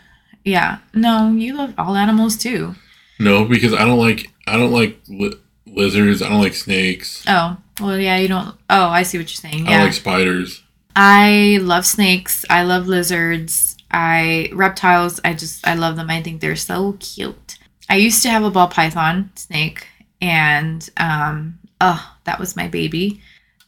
[0.43, 0.79] Yeah.
[0.93, 2.75] No, you love all animals too.
[3.19, 6.21] No, because I don't like I don't like li- lizards.
[6.21, 7.23] I don't like snakes.
[7.27, 8.55] Oh, well, yeah, you don't.
[8.69, 9.67] Oh, I see what you're saying.
[9.67, 10.63] I don't like spiders.
[10.95, 12.45] I love snakes.
[12.49, 13.77] I love lizards.
[13.91, 15.19] I reptiles.
[15.23, 16.09] I just I love them.
[16.09, 17.57] I think they're so cute.
[17.89, 19.85] I used to have a ball python snake,
[20.21, 23.21] and um, oh, that was my baby.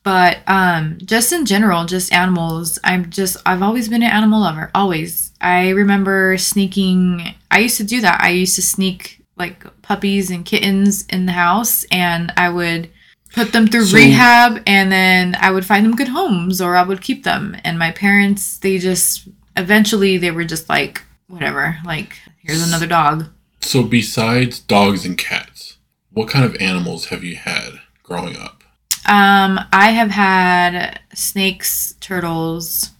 [0.04, 2.80] But um, just in general, just animals.
[2.84, 4.72] I'm just I've always been an animal lover.
[4.76, 5.32] Always.
[5.42, 7.36] I remember sneaking.
[7.52, 8.22] I used to do that.
[8.22, 12.90] I used to sneak like puppies and kittens in the house, and I would
[13.34, 16.84] put them through So- rehab and then I would find them good homes or I
[16.84, 17.58] would keep them.
[17.64, 23.26] And my parents, they just eventually they were just like, whatever, like here's another dog.
[23.60, 25.78] So besides dogs and cats,
[26.12, 28.64] what kind of animals have you had growing up?
[29.06, 32.92] Um, I have had snakes, turtles,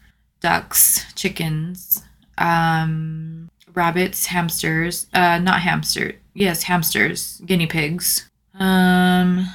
[0.42, 2.04] ducks, chickens,
[2.38, 8.30] um, rabbits, hamsters, uh, not hamster, yes, hamsters, guinea pigs.
[8.60, 9.48] Um,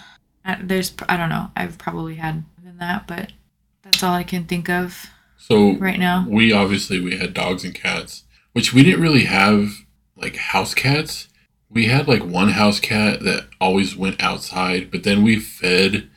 [0.62, 3.32] there's, I don't know, I've probably had than that, but
[3.82, 5.06] that's all I can think of
[5.37, 6.26] So right now.
[6.28, 9.72] we obviously we had dogs and cats, which we didn't really have
[10.16, 11.28] like house cats.
[11.70, 16.08] We had like one house cat that always went outside, but then we fed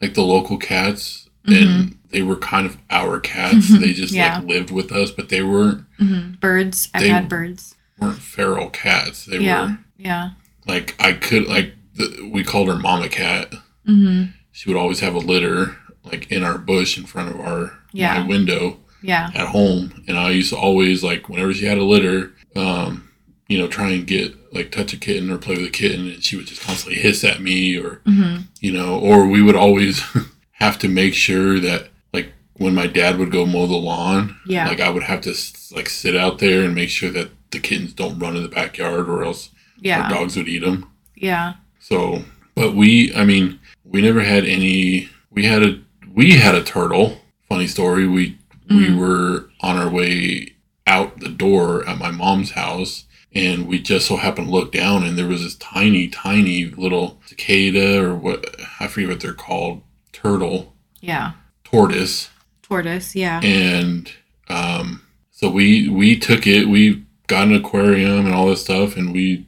[0.00, 3.68] like the local cats and they were kind of our cats.
[3.80, 4.16] they just Mm-hmm.
[4.16, 4.38] Yeah.
[4.38, 7.74] like lived with us, but they weren't hmm Birds, I've They- had birds.
[7.98, 9.24] weren't feral cats.
[9.26, 10.30] They Yeah, were yeah.
[10.66, 13.52] like I could like the, we called her mama cat.
[13.90, 14.22] Hmm
[14.52, 18.20] she would always have a litter like in our bush in front of our Yeah.
[18.22, 20.04] my window Yeah, at home.
[20.08, 23.08] And i used to always like whenever she had a litter um
[23.48, 26.22] you know try and get like touch a kitten or play with a kitten and
[26.24, 30.02] she would just constantly hiss at me or hmm you know or we would always
[30.64, 34.66] have to make sure that like when my dad would go mow the lawn yeah,
[34.68, 35.34] like i would have to
[35.74, 39.08] like sit out there and make sure that the kittens don't run in the backyard
[39.08, 40.78] or else our yeah, dogs would eat them
[41.16, 41.54] yeah.
[41.80, 42.24] so,
[42.60, 45.08] but we, I mean, we never had any.
[45.30, 45.80] We had a
[46.12, 47.18] we had a turtle.
[47.48, 48.06] Funny story.
[48.06, 48.36] We
[48.68, 48.98] we Mhm.
[48.98, 50.48] were on our way
[50.86, 55.04] out the door at my mom's house, and we just so happened to look down,
[55.04, 59.82] and there was this tiny, tiny little sulcata or what I forget what they're called,
[60.12, 61.32] turtle, Yeah.
[61.64, 62.28] tortoise,
[62.62, 63.40] Tortoise, yeah.
[63.42, 64.10] and
[64.48, 66.68] um, so we we took it.
[66.68, 69.46] We got an aquarium and all this stuff, and we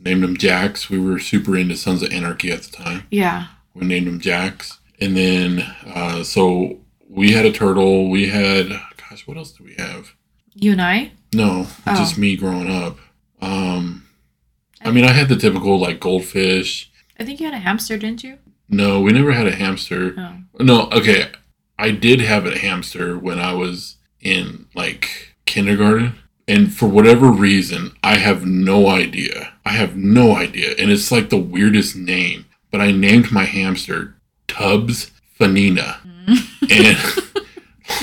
[0.00, 0.88] named him Jax.
[0.90, 3.06] We were super into Sons of Anarchy at the time.
[3.10, 3.46] Yeah.
[3.74, 8.08] We named him Jax, and then uh, so we had a turtle.
[8.10, 8.68] We had
[9.08, 10.14] gosh, what else do we have?
[10.54, 11.12] You and I?
[11.32, 11.94] No, Oh.
[11.96, 12.98] just me growing up.
[13.40, 14.06] Um,
[14.82, 16.90] I mean, I had the typical like goldfish.
[17.18, 18.38] I think you had a hamster, didn't you?
[18.68, 20.14] No, we never had a hamster.
[20.18, 20.62] Oh.
[20.64, 21.28] No, okay.
[21.78, 26.18] I did have a hamster when I was in like kindergarten.
[26.50, 29.52] And for whatever reason, I have no idea.
[29.64, 30.74] I have no idea.
[30.76, 32.46] And it's like the weirdest name.
[32.72, 34.16] But I named my hamster
[34.48, 35.98] Tubbs Fanina.
[36.68, 36.98] and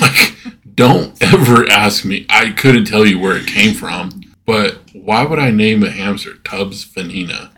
[0.00, 0.34] like,
[0.74, 2.24] don't ever ask me.
[2.30, 4.22] I couldn't tell you where it came from.
[4.46, 7.50] But why would I name a hamster Tubbs Fanina?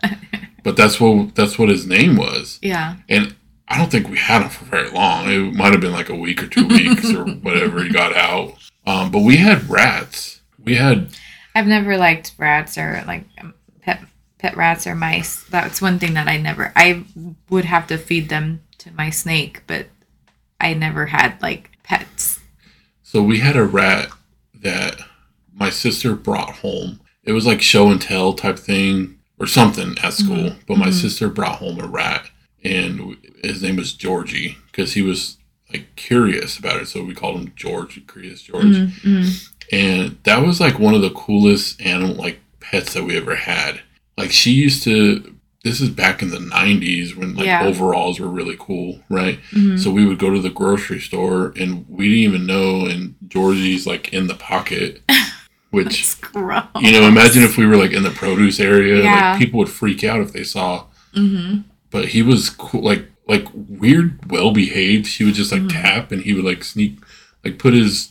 [0.63, 2.59] but that's what that's what his name was.
[2.61, 2.97] Yeah.
[3.07, 3.33] And
[3.69, 5.29] I don't think we had him for very long.
[5.29, 8.55] It might have been like a week or two weeks or whatever he got out.
[8.85, 10.40] Um, but we had rats.
[10.63, 11.09] We had
[11.55, 13.25] I've never liked rats or like
[13.81, 14.01] pet
[14.37, 15.43] pet rats or mice.
[15.45, 16.71] That's one thing that I never.
[16.75, 17.03] I
[17.49, 19.87] would have to feed them to my snake, but
[20.59, 22.39] I never had like pets.
[23.03, 24.09] so we had a rat
[24.55, 25.01] that
[25.53, 27.01] my sister brought home.
[27.23, 30.55] It was like show and tell type thing or something at school.
[30.67, 30.93] But my Mhm.
[31.01, 32.29] sister brought home a rat,
[32.63, 35.37] and his name was Georgie because he was
[35.73, 36.87] like curious about it.
[36.87, 38.65] So we called him George, Curious George.
[38.65, 39.47] Mhm, mhm.
[39.71, 43.81] And that was like one of the coolest animal like pets that we ever had
[44.17, 47.63] like she used to this is back in the 90s when like Yeah.
[47.65, 49.79] overalls were really cool right Mhm.
[49.79, 53.85] so we would go to the grocery store and we didn't even know and georgie's
[53.87, 55.01] like in the pocket
[55.71, 56.65] which That's gross.
[56.81, 59.31] you know imagine if we were like in the produce area Yeah.
[59.31, 61.59] like people would freak out if they saw hmm
[61.91, 65.69] but he was cool like like weird well behaved he would just like Mhm.
[65.81, 66.97] tap and he would like sneak
[67.45, 68.09] like put his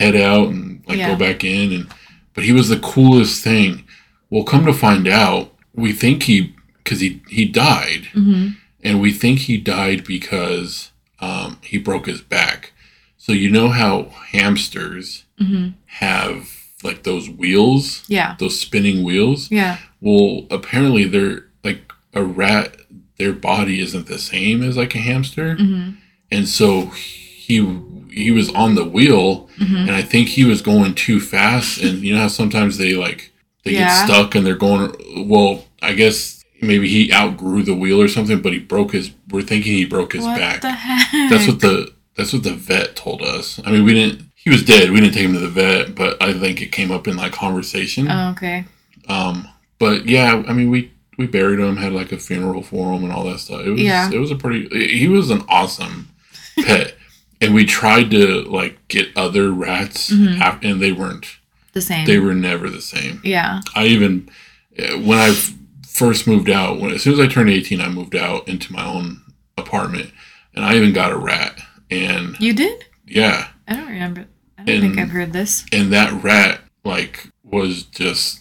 [0.00, 1.08] head out and like Yeah.
[1.12, 1.86] go back in and
[2.34, 3.84] but he was the coolest thing
[4.30, 8.48] well come to find out we think he because he he died hmm
[8.82, 12.72] and we think he died because um, he broke his back
[13.18, 15.68] so you know how hamsters hmm
[16.04, 16.48] have
[16.82, 18.36] like those wheels Yeah.
[18.38, 19.76] those spinning wheels Yeah.
[20.00, 22.76] well, apparently they're like a rat.
[23.18, 25.90] Their body isn't the same as like a hamster, hmm
[26.32, 26.90] and so
[27.50, 27.78] he
[28.22, 31.80] he was on the wheel, hmm and I think he was going too fast.
[31.82, 33.32] And you know how sometimes they like
[33.64, 33.80] they Yeah.
[33.86, 34.92] get stuck and they're going.
[35.28, 39.10] Well, I guess maybe he outgrew the wheel or something, but he broke his.
[39.30, 40.60] We're thinking he broke his What back.
[40.62, 41.30] the heck?
[41.30, 43.60] That's what the that's what the vet told us.
[43.64, 44.22] I mean, we didn't.
[44.34, 44.90] He was dead.
[44.90, 47.32] We didn't take him to the vet, but I think it came up in like
[47.32, 48.10] conversation.
[48.10, 48.64] Oh, okay.
[49.08, 49.46] Um,
[49.78, 53.12] but yeah, I mean, we we buried him, had like a funeral for him, and
[53.12, 53.60] all that stuff.
[53.66, 54.10] It was Yeah.
[54.10, 54.62] it was a pretty.
[54.98, 56.08] He was an awesome
[56.64, 56.94] pet,
[57.40, 60.40] and we tried to like get other rats, Mhm.
[60.40, 61.26] af- and they weren't.
[61.72, 62.04] The same.
[62.06, 63.20] They were never the same.
[63.24, 63.60] yeah.
[63.74, 64.28] I even
[64.76, 65.34] eh, when i
[65.88, 68.84] first moved out, when as soon as I turned eighteen, I moved out into my
[68.84, 69.20] own
[69.58, 70.10] apartment,
[70.54, 72.84] and I even got a rat, and You did?
[73.06, 74.26] yeah, I don't remember.
[74.58, 75.64] I don't think I've heard this.
[75.72, 78.40] and that rat like was just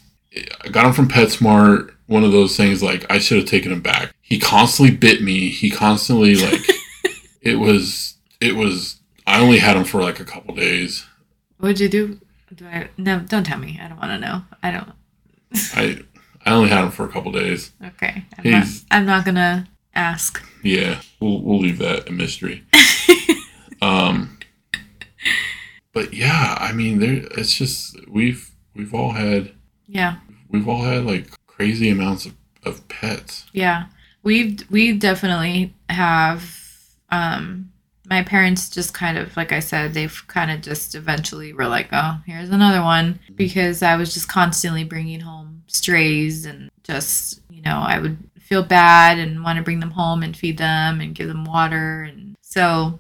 [0.64, 1.92] I got him from PetSmart.
[2.08, 4.14] One of those things like I should have taken him back.
[4.22, 5.50] He constantly bit me.
[5.50, 6.62] He constantly like
[7.42, 8.09] it was
[8.42, 11.06] it was I only had him for like a couple days.
[11.58, 12.20] What'd you do?
[12.56, 12.90] Do I?
[12.98, 13.80] No, don't tell me.
[13.82, 14.42] I don't want to know.
[14.64, 14.92] I don't.
[15.76, 16.04] I
[16.46, 17.72] I only had him for a couple days.
[17.84, 18.26] Okay.
[18.38, 20.44] I'm not, I'm not gonna ask.
[20.64, 22.64] Yeah, we'll we'll leave that a mystery.
[23.82, 24.38] um,
[25.94, 29.52] but yeah, I mean, there it's just we've we've all had
[29.88, 30.18] Yeah.
[30.50, 33.46] we've all had like crazy amounts of, of pets.
[33.54, 33.86] Yeah.
[34.24, 36.56] We've we definitely have
[37.12, 37.69] um
[38.10, 41.90] my parents just kind of like I said, they've kind of just eventually were like,
[41.92, 47.62] "Oh, here's another one" because I was just constantly bringing home strays and just, you
[47.62, 51.14] know, I would feel bad and want to bring them home and feed them and
[51.14, 53.00] give them water and so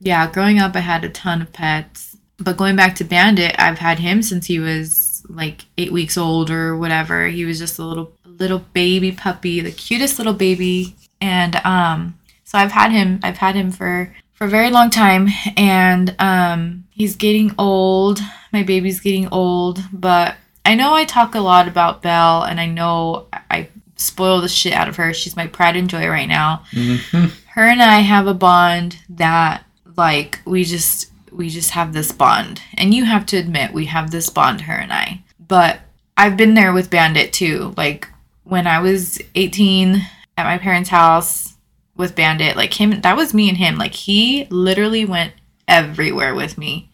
[0.00, 2.16] yeah, growing up I had a ton of pets.
[2.38, 6.50] But going back to Bandit, I've had him since he was like 8 weeks old
[6.50, 7.28] or whatever.
[7.28, 10.96] He was just a little little baby puppy, the cutest little baby.
[11.20, 15.28] And um so I've had him I've had him for for a very long time
[15.56, 18.20] and um he's getting old.
[18.52, 22.66] My baby's getting old, but I know I talk a lot about Belle and I
[22.66, 25.12] know I spoil the shit out of her.
[25.14, 27.26] She's my pride and joy right now Mm-hmm.
[27.54, 29.64] her and I have a bond that
[29.96, 32.62] like we just we just have this bond.
[32.78, 35.22] And you have to admit we have this bond her and I.
[35.48, 35.80] But
[36.16, 37.74] I've been there with Bandit too.
[37.76, 38.08] Like
[38.44, 39.96] when I was 18
[40.38, 41.54] at my parents' house
[41.96, 43.76] with Bandit, like him that was me and him.
[43.76, 45.32] Like he literally went
[45.68, 46.90] everywhere with me.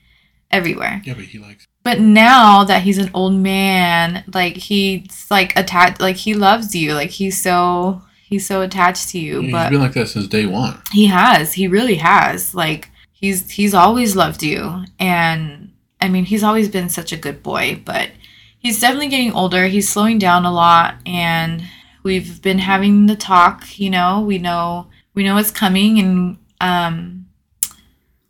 [0.51, 1.01] Everywhere.
[1.05, 1.67] Yeah, but he likes.
[1.83, 6.95] But now that he's an old man, like he's like attached like he loves you.
[6.95, 9.41] Like he's so he's so attached to you.
[9.41, 10.81] He's but been like that since day one.
[10.93, 11.55] he has.
[11.55, 12.55] He really has.
[12.55, 15.73] Like he's he's always loved you and
[16.03, 18.11] I mean, he's always been such a good boy, but
[18.59, 19.67] he's definitely getting older.
[19.67, 21.63] He's slowing down a lot and
[22.03, 27.27] we've been having the talk, you know, we know we know it's coming and um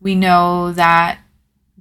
[0.01, 1.19] we know that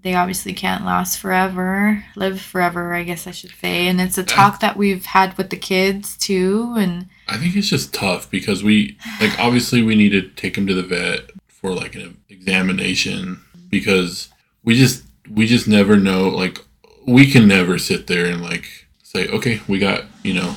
[0.02, 3.88] they obviously can't last forever, live forever, I guess I should say.
[3.88, 6.74] And it's a talk that we've had with the kids too.
[6.78, 10.66] And I think it's just tough because we like obviously we need to take him
[10.68, 14.30] to the vet for like an examination because
[14.64, 16.60] we just we just never know like
[17.08, 20.56] we can never sit there and like say okay we got you know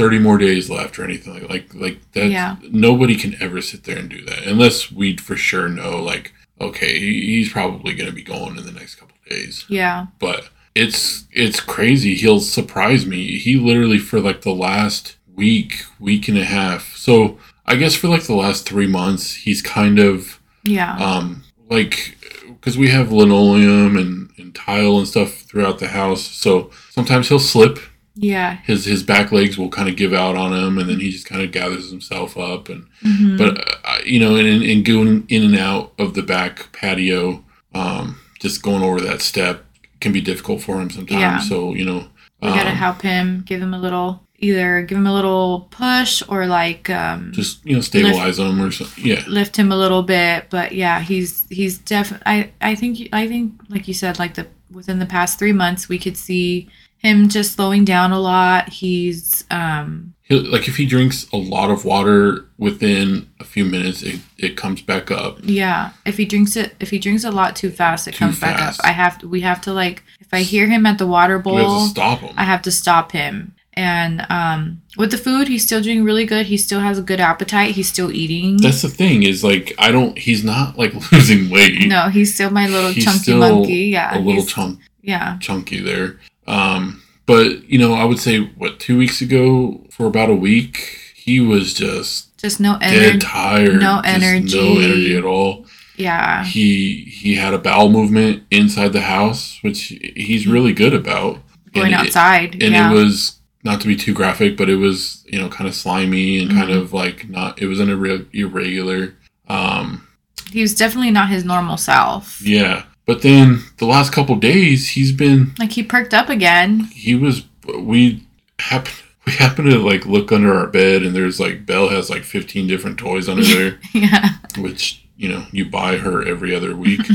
[0.00, 2.56] 30 more days left or anything like like that Yeah.
[2.70, 6.98] nobody can ever sit there and do that unless we for sure know like okay
[6.98, 11.24] he's probably going to be going in the next couple of days yeah, but it's
[11.32, 12.14] it's crazy.
[12.14, 13.38] He'll surprise me.
[13.38, 16.94] He literally for like the last week, week and a half.
[16.96, 22.16] So I guess for like the last three months, he's kind of yeah, um like
[22.46, 26.22] because we have linoleum and, and tile and stuff throughout the house.
[26.22, 27.78] So sometimes he'll slip.
[28.20, 28.58] Yeah.
[28.64, 31.26] His his back legs will kind of give out on him, and then he just
[31.26, 33.38] kind of gathers himself up and Mhm.
[33.38, 37.42] but uh, you know, and, and, going in and out of the back patio,
[37.74, 39.64] um, just going over that step
[40.00, 41.20] can be difficult for him sometimes.
[41.20, 41.38] Yeah.
[41.40, 42.08] So you know,
[42.42, 46.22] we gotta um, help him, give him a little, either give him a little push
[46.28, 49.02] or like um, just you know stabilize him or something.
[49.02, 50.50] Yeah, lift him a little bit.
[50.50, 52.26] But yeah, he's he's definitely.
[52.26, 55.88] I I think I think like you said, like the within the past three months,
[55.88, 56.68] we could see
[57.00, 58.68] him just slowing down a lot.
[58.68, 64.02] He's um He'll, like if he drinks a lot of water within a few minutes,
[64.02, 65.38] it, it comes back up.
[65.42, 68.38] Yeah, if he drinks it, if he drinks a lot too fast, it Too comes
[68.38, 68.76] back up.
[68.84, 69.28] I have to.
[69.28, 70.04] We have to like.
[70.20, 72.34] If I hear him at the water have bowl, to stop him.
[72.36, 73.56] I have to stop him.
[73.72, 76.46] And um, with the food, he's still doing really good.
[76.46, 77.74] He still has a good appetite.
[77.74, 78.58] He's still eating.
[78.58, 80.16] That's the thing is like I don't.
[80.16, 81.88] He's not like losing weight.
[81.88, 83.86] no, he's still my little He's chunky monkey.
[83.86, 86.20] Yeah, a little chunk yeah, chunky there.
[86.50, 90.76] Um, but you know, I would say what two weeks ago for about a week,
[91.14, 93.18] he was just just no dead energy.
[93.18, 93.80] tired.
[93.80, 94.56] no energy.
[94.58, 95.66] no energy at all.
[95.96, 101.38] Yeah, He he had a bowel movement inside the house, which he's really good about.
[101.72, 102.54] going and it- outside.
[102.54, 105.68] and yeah, it was not to be too graphic, but it was you know kind
[105.68, 106.78] of slimy and kind Mhm.
[106.80, 107.60] of like not.
[107.62, 109.14] It was an irre- irregular.
[109.48, 110.06] Um,
[110.50, 112.40] he was definitely not his normal self.
[112.42, 116.80] yeah, but then the last couple days, he's been Like he perked up again.
[116.92, 117.44] he was
[117.78, 118.26] we
[118.58, 118.92] happen
[119.26, 122.66] we happen to like look under our bed and there's like Belle has like 15
[122.66, 123.78] different toys under there.
[123.92, 127.00] Yeah, which you know you buy her every other week.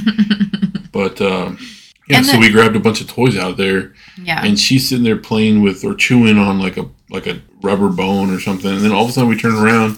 [0.91, 1.57] But um
[2.07, 3.93] yeah And so we grabbed a bunch of toys out there.
[4.21, 7.89] Yeah, and she's sitting there playing with or chewing on like a like a rubber
[7.89, 8.71] bone or something.
[8.71, 9.97] And then all of a sudden we turn around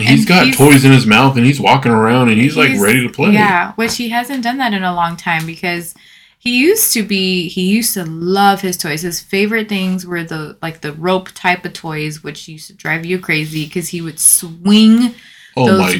[0.00, 2.70] and he's got he's- toys in his mouth and he's walking around and he's, like
[2.70, 5.94] He's- ready to play Yeah, which he hasn't done that in a long time because
[6.38, 9.02] he used to be he used to love his toys.
[9.02, 13.04] His favorite things were the like the rope type of toys, which used to drive
[13.04, 15.14] you crazy because he would swing.
[15.56, 15.92] oh those my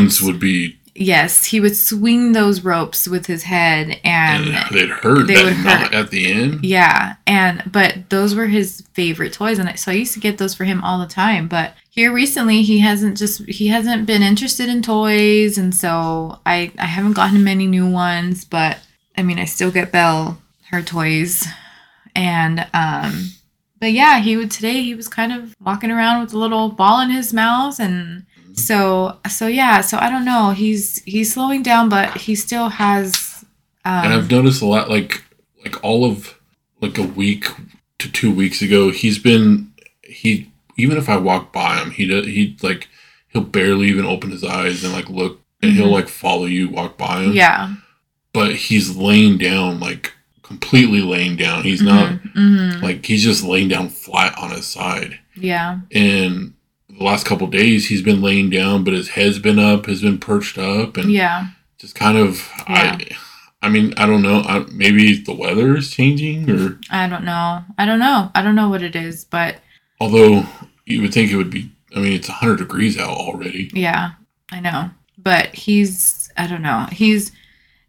[0.00, 0.22] ropes.
[0.22, 5.26] would be Yes, he would swing those ropes with his head, and and they'd hurt
[5.26, 5.94] they that would hurt.
[5.94, 9.94] at the end yeah, and but those were his favorite toys, and I- so I
[9.96, 11.48] used to get those for him all the time.
[11.48, 16.72] But here recently, he hasn't just he hasn't been interested in toys, and so I
[16.78, 18.44] I haven't gotten him any new ones.
[18.44, 18.78] But
[19.18, 20.38] I mean, I still get Belle
[20.70, 21.46] her toys,
[22.14, 23.30] and um,
[23.78, 27.00] but yeah, he would today he was kind of walking around with a little ball
[27.00, 28.24] in his mouth, and
[28.56, 33.44] so so yeah, so I don't know, he's he's slowing down, but he still has.
[33.84, 35.22] Um, and I've noticed a lot like
[35.64, 36.38] like all of
[36.80, 37.46] like a week
[37.98, 42.26] to two weeks ago he's been he even if I walk by him he does
[42.26, 42.88] he like
[43.28, 45.92] he'll barely even open his eyes and like look and he'll Mhm.
[45.92, 47.74] like follow you walk by him yeah.
[48.34, 52.82] but he's laying down like completely laying down he's not Mhm.
[52.82, 55.78] like he's just laying down flat on his side Yeah.
[55.92, 56.52] and
[56.98, 60.18] the last couple days he's been laying down but his head's been up has been
[60.18, 61.48] perched up and Yeah.
[61.78, 62.98] just kind of Yeah.
[63.00, 63.08] I
[63.62, 67.64] I mean I don't know I, maybe the weather is changing or I don't know.
[67.78, 68.30] I don't know.
[68.34, 69.56] I don't know what it is, but
[70.00, 70.44] although
[70.84, 74.12] you would think it would be I mean it's 100 degrees out already yeah,
[74.52, 74.90] I know.
[75.18, 76.86] But he's I don't know.
[76.92, 77.32] He's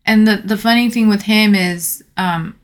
[0.06, 2.56] and the the funny thing with him is um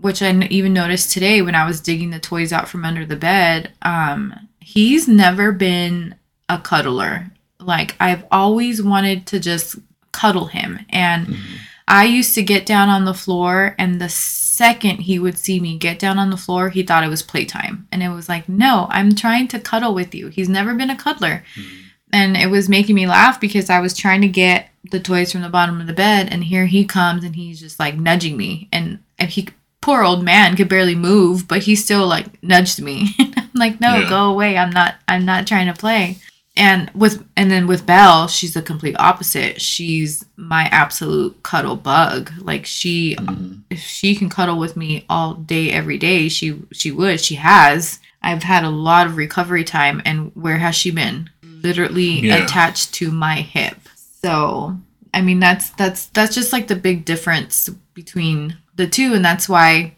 [0.00, 3.16] which I even noticed today when I was digging the toys out from under the
[3.16, 6.14] bed, um he's never been
[6.48, 7.30] a cuddler.
[7.58, 9.76] Like I've always wanted to just
[10.12, 11.36] cuddle him and Mhm.
[11.90, 15.78] I used to get down on the floor, and the second he would see me
[15.78, 17.86] get down on the floor, he thought it was playtime.
[17.90, 20.28] And it was like, no, I'm trying to cuddle with you.
[20.28, 21.44] He's never been a cuddler.
[22.12, 25.40] And it was making me laugh because I was trying to get the toys from
[25.40, 28.68] the bottom of the bed, and here he comes and he's just like nudging me.
[28.70, 29.48] And, and he,
[29.80, 33.14] poor old man, could barely move, but he still like nudged me.
[33.18, 34.08] I'm like, no, Yeah.
[34.08, 34.56] go away.
[34.58, 36.18] I'm not, I'm not trying to play
[36.56, 39.60] and with and then with Belle, she's the complete opposite.
[39.60, 42.32] She's my absolute cuddle bug.
[42.40, 43.60] Like she Mhm.
[43.70, 47.20] if she can cuddle with me all day every day, she she would.
[47.20, 48.00] She has.
[48.22, 51.30] I've had a lot of recovery time and where has she been?
[51.44, 52.42] Literally Yeah.
[52.44, 53.76] attached to my hip.
[54.20, 54.76] So,
[55.14, 59.48] I mean that's that's that's just like the big difference between the two and that's
[59.48, 59.96] why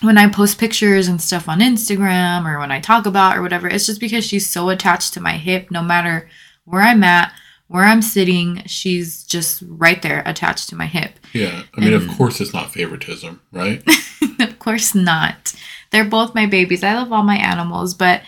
[0.00, 3.68] when I post pictures and stuff on Instagram or when I talk about or whatever,
[3.68, 6.28] it's just because she's so attached to my hip no matter
[6.64, 7.32] where I'm at,
[7.68, 11.18] where I'm sitting, she's just right there attached to my hip.
[11.32, 11.62] Yeah.
[11.76, 13.82] I mean, of course, it's not favoritism, right?
[14.40, 15.54] of course not.
[15.90, 16.82] They're both my babies.
[16.82, 18.22] I love all my animals, but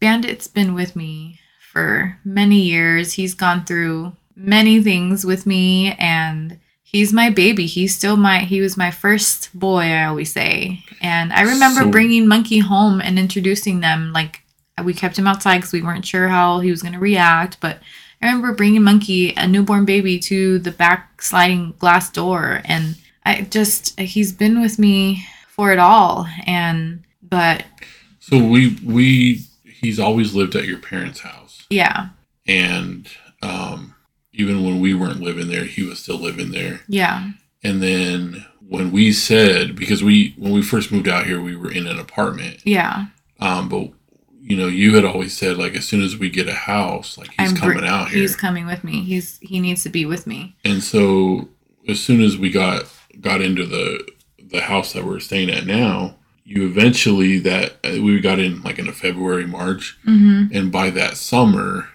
[0.00, 1.40] Bandit's been with me
[1.72, 3.12] for many years.
[3.12, 6.58] He's gone through many things with me and
[6.90, 7.66] he's my baby.
[7.66, 10.82] He's still my he was my first boy, I always say.
[11.00, 14.42] And I remember So- bringing Monkey home and introducing them like
[14.84, 17.80] we kept him outside cuz we weren't sure how he was going to react, but
[18.22, 23.42] I remember bringing Monkey, a newborn baby, to the back sliding glass door, and I
[23.42, 26.26] just he's been with me for it all.
[26.46, 27.64] And but
[28.20, 29.42] So we we
[29.80, 32.08] he's always lived at your parents' house, yeah,
[32.46, 33.06] and
[33.42, 33.94] um,
[34.38, 36.80] even when we weren't living there, he was still living there.
[36.88, 37.32] yeah,
[37.62, 41.70] And then when we said because we when we first moved out here, we were
[41.70, 42.60] in an apartment.
[42.64, 43.06] yeah.
[43.40, 43.90] Um, but
[44.40, 47.28] you know, you had always said like as soon as we get a house, like
[47.38, 48.20] he's I'm br- coming out here.
[48.20, 49.02] He's coming with me.
[49.04, 50.56] He's he needs to be with me.
[50.64, 51.48] And so
[51.86, 52.84] as soon as we got
[53.20, 54.06] got into the
[54.40, 58.88] the house that we're staying at now, you eventually that we got in like in
[58.88, 61.88] a February March, hmm and by that summer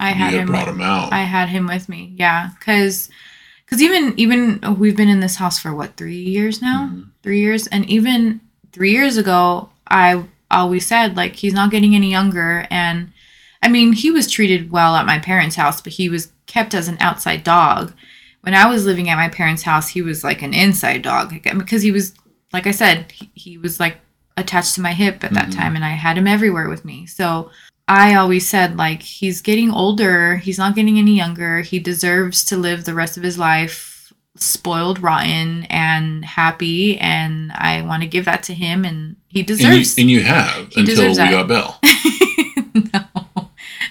[0.00, 0.46] I had him.
[0.46, 1.12] brought with- him out.
[1.12, 2.12] I had him with me.
[2.16, 3.08] Yeah, because
[3.64, 6.90] because even even we've been in this house for what three years now.
[6.92, 7.06] Mhm.
[7.22, 8.40] Three years, and even
[8.72, 13.12] three years ago, I always said like he's not getting any younger, and
[13.62, 16.88] I mean he was treated well at my parents' house, but he was kept as
[16.88, 17.92] an outside dog.
[18.42, 21.80] When I was living at my parents' house, he was like an inside dog because
[21.82, 22.12] he was,
[22.52, 23.96] like I said, he, he was like
[24.36, 25.54] attached to my hip at that Mhm.
[25.56, 27.06] time, and I had him everywhere with me.
[27.06, 27.50] So
[27.86, 31.60] I always said like he's getting older, he's not getting any younger.
[31.60, 33.94] He deserves to live the rest of his life
[34.36, 39.50] spoiled, rotten, and happy, and I want to give that to him, and he and,
[39.50, 39.98] you, deserves.
[39.98, 41.30] and you have until we deserves that.
[41.30, 41.80] got Belle.
[43.34, 43.50] no,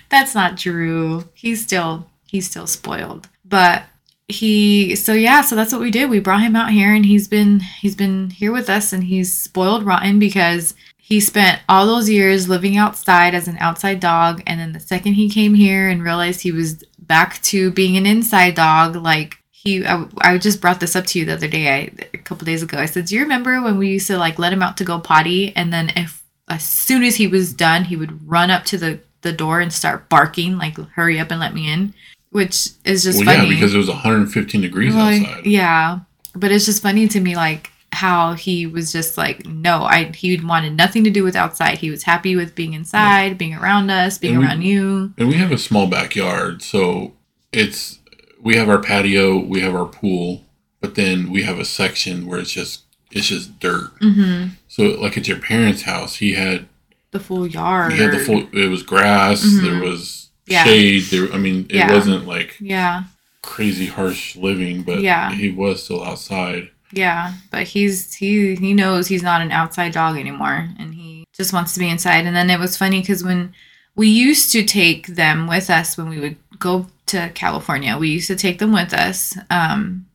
[0.10, 1.24] that's not true.
[1.34, 3.30] He's still he's still spoiled.
[3.46, 3.84] But
[4.28, 6.10] he so yeah, so that's what we did.
[6.10, 9.34] We brought him out here and he's been he's been here with us and he's
[9.34, 10.74] spoiled rotten because
[11.06, 15.14] he spent all those years living outside as an outside dog and then the second
[15.16, 19.86] he came here and realized he was back to being an inside dog like he
[19.86, 22.64] I, I just brought this up to you the other day I, a couple days
[22.64, 22.78] ago.
[22.78, 24.98] I said do you remember when we used to like let him out to go
[25.00, 28.78] potty and then if as soon as he was done he would run up to
[28.78, 31.94] the the door and start barking like hurry up and let me in?
[32.32, 33.50] Which is just well, funny.
[33.50, 35.46] yeah, because it was 115 degrees Well, outside.
[35.46, 36.00] yeah
[36.34, 40.38] but it's just funny to me like how he was just like no i he
[40.40, 44.18] wanted nothing to do with outside he was happy with being inside being around us
[44.18, 47.14] being And we- around you And we have a small backyard, so
[47.52, 48.00] it's
[48.42, 50.44] we have our patio, we have our pool,
[50.82, 52.82] but then we have a section where it's just
[53.12, 53.92] it's just dirt.
[54.02, 56.66] hmm So like at your parents' house, he had
[57.12, 59.62] the full yard he had the full it was grass, Mhm.
[59.62, 60.64] there was Yeah.
[60.64, 61.92] shade, there I mean it Yeah.
[61.94, 63.04] wasn't like yeah
[63.44, 65.32] crazy harsh living, but Yeah.
[65.34, 66.70] he was still outside.
[66.94, 71.54] Yeah, but he's he he knows he's not an outside dog anymore, and he just
[71.54, 72.26] wants to be inside.
[72.26, 73.54] And then it was funny because when
[73.96, 78.28] we used to take them with us when we would go to California, we used
[78.28, 79.38] to take them with us.
[79.50, 80.08] Um,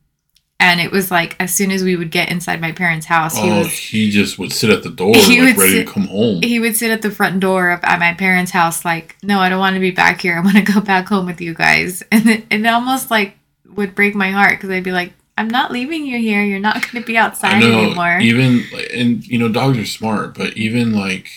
[0.61, 3.49] and it was like as soon as we would get inside my parents' house, he
[3.49, 5.93] oh, was he just would sit at the door He like would ready sit- to
[5.93, 6.41] come home.
[6.41, 9.47] he would sit at the front door of at my parents' house, like, no, I
[9.47, 10.35] don't want to be back here.
[10.35, 12.03] I want to go back home with you guys.
[12.11, 13.37] And it, it almost like
[13.75, 16.43] would break my heart because I'd be like, I'm not leaving you here.
[16.43, 17.79] You're not going to be outside I know.
[17.85, 18.19] anymore.
[18.19, 18.63] Even
[18.93, 21.29] and you know, dogs are smart, but even like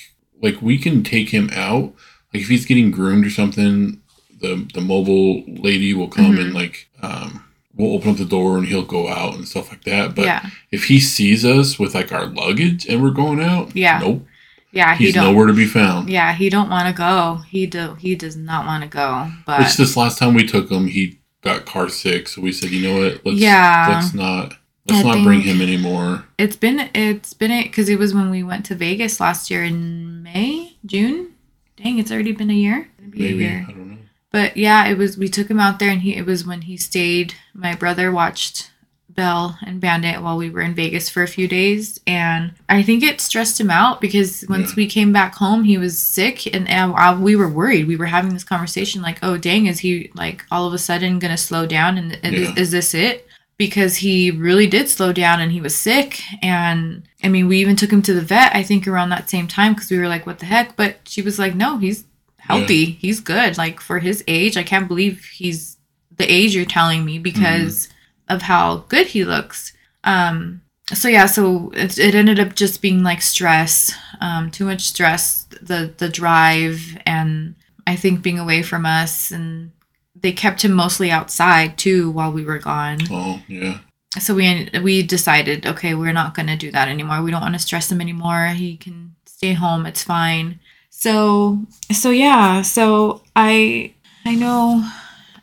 [0.42, 1.94] like we can take him out.
[2.34, 4.00] Like if he's getting groomed or something,
[4.40, 6.40] the the mobile lady will come Mhm.
[6.40, 7.44] and like um
[7.76, 10.14] we'll open up the door and he'll go out and stuff like that.
[10.14, 13.98] But yeah, if he sees us with like our luggage and we're going out, Yeah.
[14.00, 14.26] nope,
[14.72, 16.10] yeah, he he's nowhere to be found.
[16.10, 17.40] Yeah, he don't want to go.
[17.48, 17.94] He do.
[18.00, 19.30] He does not want to go.
[19.46, 22.70] But Which this last time we took him, he got car sick, so we said,
[22.70, 23.86] you know what, let's Yeah.
[23.88, 24.54] let's not
[24.88, 26.24] let's I not bring him anymore.
[26.38, 29.62] it's been it's been it because it was when we went to Vegas last year
[29.64, 31.34] in May, June.
[31.76, 32.88] Dang, it's already been a year.
[32.98, 33.66] Gonna a Maybe year.
[33.68, 33.98] I don't know.
[34.30, 35.18] But yeah, it was.
[35.18, 36.16] We took him out there, and he.
[36.16, 37.34] It was when he stayed.
[37.54, 38.70] My brother watched
[39.14, 43.02] Belle and Bandit while we were in Vegas for a few days, and I think
[43.02, 44.76] it stressed him out because once Yeah.
[44.76, 47.86] we came back home, he was sick, and, and I- we were worried.
[47.86, 51.18] We were having this conversation, like, "Oh, dang, is he like all of a sudden
[51.18, 51.98] gonna slow down?
[51.98, 52.54] And Yeah.
[52.56, 56.20] is this it?" because he really did slow down and he was sick.
[56.42, 59.46] And I mean, we even took him to the vet, I think, around that same
[59.46, 60.74] time because we were like, what the heck?
[60.74, 62.04] But she was like, no, he's
[62.38, 62.84] healthy.
[62.86, 63.56] He's good.
[63.56, 65.76] Like for his age, I can't believe he's
[66.16, 67.22] the age you're telling me hmm.
[67.22, 67.88] because
[68.28, 69.72] of how good he looks.
[70.04, 70.62] Um,
[70.92, 75.44] so yeah, so it, it ended up just being like stress, um, too much stress,
[75.60, 77.54] the the drive, and
[77.86, 79.72] I think being away from us, and
[80.14, 82.98] they kept him mostly outside too while we were gone.
[83.10, 83.78] Oh, yeah.
[84.18, 87.22] So we we decided, okay, we're not gonna do that anymore.
[87.22, 88.48] We don't want to stress him anymore.
[88.48, 89.86] He can stay home.
[89.86, 90.60] It's fine.
[90.90, 92.62] So so yeah.
[92.62, 93.94] So I
[94.26, 94.86] I know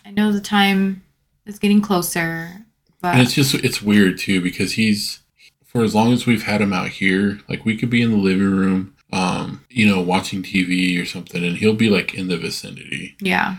[0.06, 1.04] I know the time
[1.46, 2.66] is getting closer,
[3.02, 5.20] but And it's just it's weird too because he's
[5.66, 8.18] for as long as we've had him out here, like we could be in the
[8.18, 12.38] living room, um, you know, watching TV or something, and he'll be like in the
[12.38, 13.16] vicinity.
[13.22, 13.58] yeah,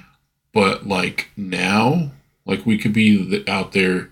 [0.53, 2.11] But like now,
[2.47, 4.11] like we could be out there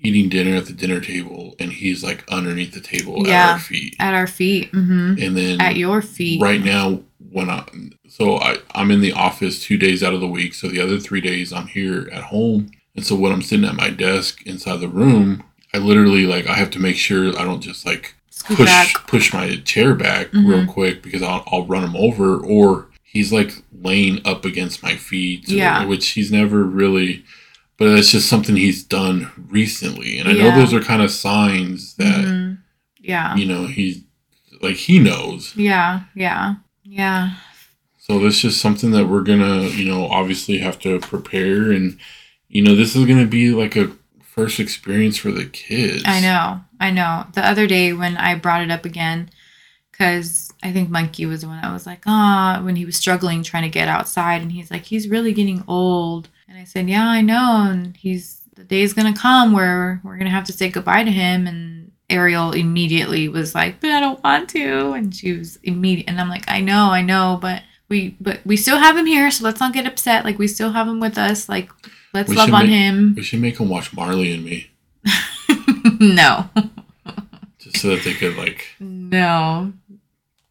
[0.00, 3.96] eating dinner at the dinner table, and he's like underneath the table at our feet,
[3.98, 6.40] at our feet, hmm and then at your feet.
[6.42, 7.00] right now
[7.30, 7.64] when I
[8.08, 10.98] so I I'm in the office two days out of the week, so the other
[10.98, 14.78] three days I'm here at home, and so when I'm sitting at my desk inside
[14.80, 18.56] the room, I literally like I have to make sure I don't just like Scoot
[18.56, 19.06] push back.
[19.06, 20.48] push my chair back Mhm.
[20.48, 24.96] real quick because I'll I'll run him over or he's like laying up against my
[24.96, 25.84] feet, Yeah.
[25.84, 27.22] which he's never really.
[27.76, 30.50] But it's just something he's done recently, and I Yeah.
[30.50, 32.58] know those are kind of signs that Mhm.
[33.00, 34.00] Yeah, you know he's
[34.60, 35.52] like he knows.
[35.54, 37.30] yeah, yeah, yeah.
[38.00, 41.96] So this is something that we're gonna, you know, obviously have to prepare, and
[42.48, 43.90] you know, this is gonna be like a
[44.22, 46.04] first experience for the kids.
[46.06, 47.26] I know, I know.
[47.34, 49.30] The other day when I brought it up again,
[49.90, 53.42] because I think Monkey was the one that was like, ah, when he was struggling
[53.42, 56.28] trying to get outside, and he's like, he's really getting old.
[56.48, 60.30] And I said, yeah, I know, and he's the day's gonna come where we're gonna
[60.30, 61.46] have to say goodbye to him.
[61.46, 66.20] And Ariel immediately was like, but I don't want to, and she was immediate, and
[66.20, 67.62] I'm like, I know, I know, but.
[67.88, 70.24] We, but we still have him here, so let's not get upset.
[70.24, 71.48] Like we still have him with us.
[71.48, 71.70] Like
[72.12, 73.14] let's We love on make- him.
[73.16, 74.70] We should make him watch Marley and Me,
[76.00, 76.50] no,
[77.58, 78.66] just so that they could like.
[78.78, 79.72] no,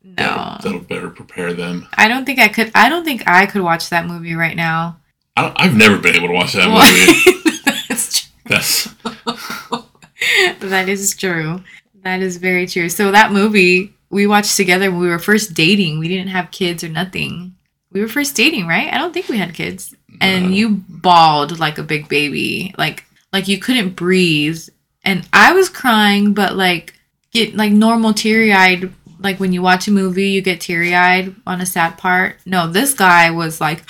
[0.03, 0.13] no.
[0.15, 1.87] That'll, that'll better prepare them.
[1.93, 2.71] I don't think I could.
[2.73, 4.97] I don't think I could watch that movie right now.
[5.35, 7.41] I I've never been able to watch that movie.
[7.87, 8.31] That's true.
[8.45, 8.85] That's
[10.59, 11.61] that is true.
[12.03, 12.89] That is very true.
[12.89, 15.99] So that movie we watched together when we were first dating.
[15.99, 17.55] We didn't have kids or nothing.
[17.91, 18.91] We were first dating, right?
[18.93, 19.93] I don't think we had kids.
[20.21, 24.59] And you bawled like a big baby, like like you couldn't breathe.
[25.03, 26.93] And I was crying, but like
[27.31, 28.91] get like normal teary eyed.
[29.19, 32.37] Like when you watch a movie, you get teary eyed on a sad part.
[32.45, 33.83] No, this guy was like,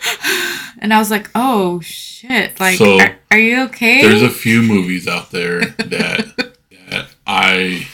[0.78, 2.58] and I was like, oh shit!
[2.60, 4.02] Like, So, are, are you okay?
[4.02, 6.54] there's a few movies out there that
[6.90, 7.86] that I,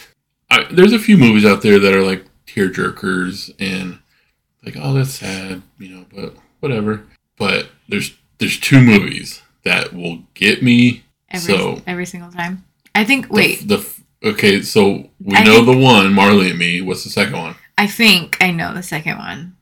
[0.50, 3.98] I there's a few movies out there that are like tear jerkers and
[4.64, 7.04] like oh that's sad you know but whatever
[7.36, 12.64] but there's there's two movies that will get me every, so every single time.
[12.94, 13.28] I think.
[13.30, 13.84] Wait, the,
[14.22, 17.86] okay so we I know the one Marley and Me what's the second one I
[17.86, 19.56] think I know the second one.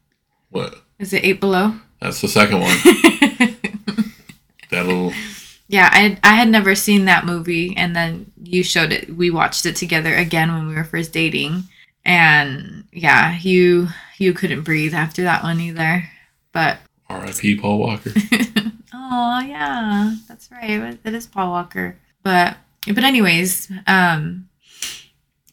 [0.50, 1.74] what Is it Eight Below?
[2.00, 2.76] that's the second one
[4.70, 5.12] that'll
[5.68, 9.16] yeah, I I had never seen that movie, and then you showed it.
[9.16, 11.64] We watched it together again when we were first dating,
[12.04, 13.88] and yeah, you
[14.18, 16.08] you couldn't breathe after that one either.
[16.52, 17.58] But R.I.P.
[17.58, 18.12] Paul Walker
[18.94, 20.98] oh yeah, that's right.
[21.04, 21.96] It is Paul Walker.
[22.22, 22.56] But
[22.86, 24.48] but anyways, um,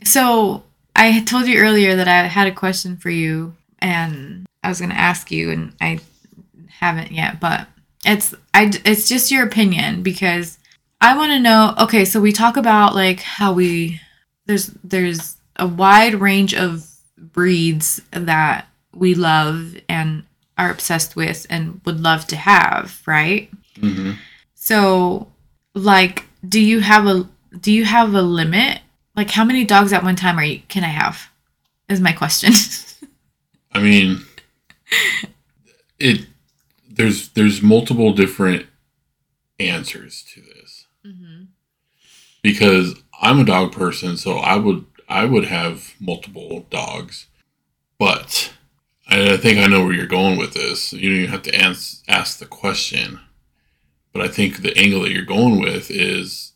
[0.03, 0.64] so
[0.95, 4.91] I told you earlier that I had a question for you, and I was going
[4.91, 5.99] to ask you, and I
[6.68, 7.39] haven't yet.
[7.39, 7.68] But
[8.06, 10.58] it's I it's just your opinion because
[11.02, 11.74] I want to know.
[11.80, 14.00] Okay, so we talk about like how we
[14.45, 16.86] there's there's a wide range of
[17.18, 20.24] breeds that we love and
[20.58, 23.50] are obsessed with and would love to have, right?
[23.80, 24.12] hmm
[24.56, 25.32] So,
[25.74, 27.28] like, do you have a
[27.60, 28.82] do you have a limit?
[29.16, 31.30] Like, how many dogs at one time are you can I have?
[31.88, 32.54] Is my question.
[33.74, 34.22] I mean,
[36.00, 36.26] it
[37.00, 38.66] there's there's multiple different
[39.58, 41.43] answers to this mm-hmm.
[42.43, 47.28] because I'm a dog person, so I would I would have multiple dogs,
[47.97, 48.52] but
[49.08, 50.91] I think I know where you're going with this.
[50.91, 53.22] You don't even have to ask ask the question,
[54.12, 56.52] but I think the angle that you're going with is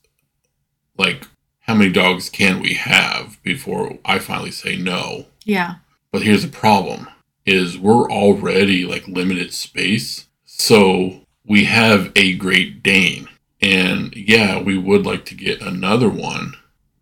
[0.98, 1.26] like
[1.62, 5.28] how many dogs can we have before I finally say no.
[5.46, 5.76] Yeah.
[6.12, 7.08] But here's the problem
[7.46, 10.28] is we're already like limited space.
[10.64, 13.28] So we have a Great Dane
[13.61, 16.53] And yeah, we would like to get another one,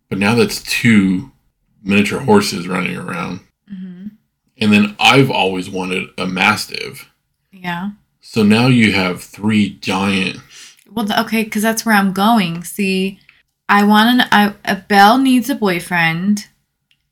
[0.09, 1.31] but now that's two
[1.83, 3.41] miniature horses running around.
[3.69, 4.07] hmm
[4.57, 7.07] And then I've always wanted a mastiff.
[7.51, 7.91] Yeah.
[8.19, 10.39] So now you have three giant.
[10.89, 12.63] Well, okay, because that's where I'm going.
[12.63, 13.19] See,
[13.69, 16.47] I want an I, a Belle needs a boyfriend,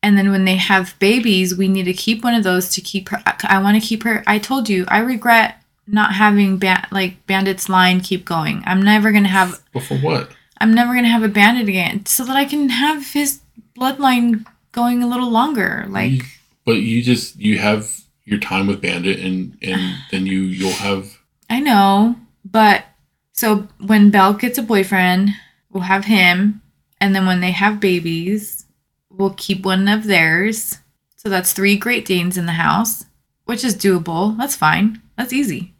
[0.01, 3.09] and then when they have babies, we need to keep one of those to keep
[3.09, 3.21] her.
[3.43, 4.23] I want to keep her.
[4.25, 5.58] I told you, I regret
[5.91, 8.63] not having ba- like Bandit's line keep going.
[8.65, 9.61] I'm never gonna have.
[9.73, 10.29] But for what?
[10.61, 13.39] I'm never gonna have a Bandit again, so that I can have his
[13.77, 15.85] bloodline going a little longer.
[15.89, 16.11] Like.
[16.11, 16.23] You-
[16.65, 21.17] but you just you have your time with Bandit, and and then you you'll have
[21.49, 22.15] I know,
[22.45, 22.85] but
[23.31, 25.31] so when Belle gets a boyfriend,
[25.71, 26.61] we'll have him,
[27.01, 28.65] and then when they have babies,
[29.09, 30.77] we'll keep one of theirs.
[31.15, 33.05] So that's three Great Danes in the house,
[33.45, 34.37] which is doable.
[34.37, 35.01] That's fine.
[35.17, 35.73] That's easy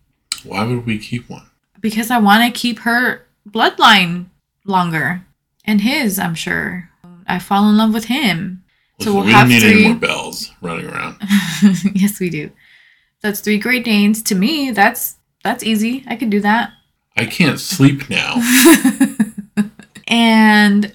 [0.46, 1.46] why would we keep one?
[1.82, 4.26] because I want to keep her bloodline
[4.66, 5.26] longer
[5.64, 6.20] and his.
[6.20, 6.90] I'm sure
[7.26, 8.64] I fall in love with him.
[9.00, 9.86] So Listen, we'll we have don't need three.
[9.86, 11.16] any more bells running around.
[11.94, 12.52] yes, we do.
[13.22, 14.22] That's three Great Danes.
[14.24, 16.04] To me, that's that's easy.
[16.08, 16.74] I can do that.
[17.16, 18.36] I can't sleep now.
[20.08, 20.94] and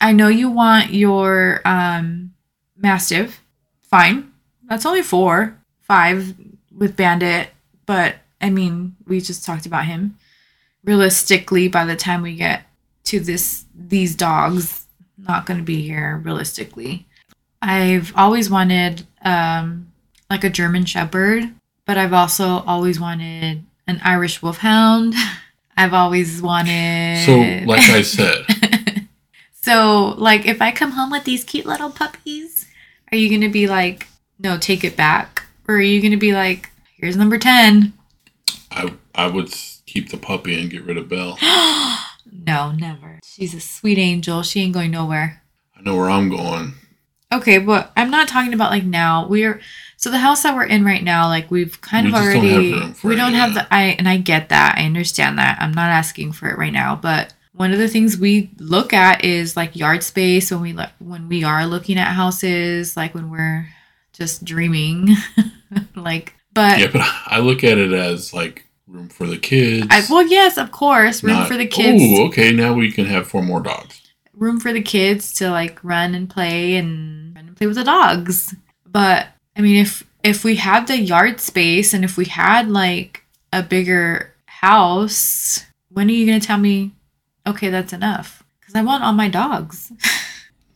[0.00, 2.34] I know you want your um,
[2.76, 3.42] Mastiff.
[3.80, 4.30] Fine.
[4.68, 6.34] That's only four, five
[6.70, 7.48] with Bandit.
[7.86, 10.18] But I mean, we just talked about him.
[10.84, 12.62] Realistically, by the time we get
[13.04, 14.86] to this, these dogs,
[15.16, 16.20] not going to be here.
[16.24, 17.06] Realistically,
[17.60, 19.92] I've always wanted um,
[20.30, 21.52] like a German Shepherd,
[21.84, 25.14] but I've also always wanted an Irish Wolfhound.
[25.76, 27.24] I've always wanted.
[27.24, 28.44] So, like I said,
[29.68, 32.66] So, like, if I come home with these cute little puppies,
[33.12, 34.06] are you going to be like,
[34.38, 35.44] no, take it back?
[35.68, 37.92] Or are you going to be like, here's number 10?
[38.70, 39.52] I I would
[39.86, 41.38] keep the puppy and get rid of Belle.
[42.32, 43.18] no, never.
[43.24, 44.42] She's a sweet angel.
[44.42, 45.42] She ain't going nowhere.
[45.76, 46.74] I know where I'm going.
[47.30, 49.26] Okay, but I'm not talking about like now.
[49.26, 49.60] We're
[49.96, 52.92] so the house that we're in right now, like we've kind We of don't already
[52.94, 54.76] for we don't have the I and I get that.
[54.78, 55.58] I understand that.
[55.60, 59.24] I'm not asking for it right now, but one of the things we look at
[59.24, 63.30] is like yard space when we look when we are looking at houses, like when
[63.30, 63.68] we're
[64.12, 65.16] just dreaming.
[65.96, 69.86] like but Yeah, but I look at it as like room for the kids.
[69.90, 72.02] I well yes, of course, room not, for the kids.
[72.04, 72.52] Oh, okay.
[72.52, 74.00] Now we can have four more dogs.
[74.34, 77.84] room for the kids to like run and play and run and play with the
[77.84, 78.54] dogs.
[78.86, 83.22] But I mean, if if we had the yard space and if we had like
[83.52, 86.92] a bigger house, when are you gonna tell me,
[87.46, 88.42] okay, that's enough?
[88.58, 89.92] Because I want all my dogs.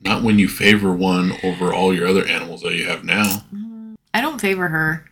[0.01, 3.45] Not when you favor one over all your other animals that you have now.
[4.12, 5.12] I don't favor her.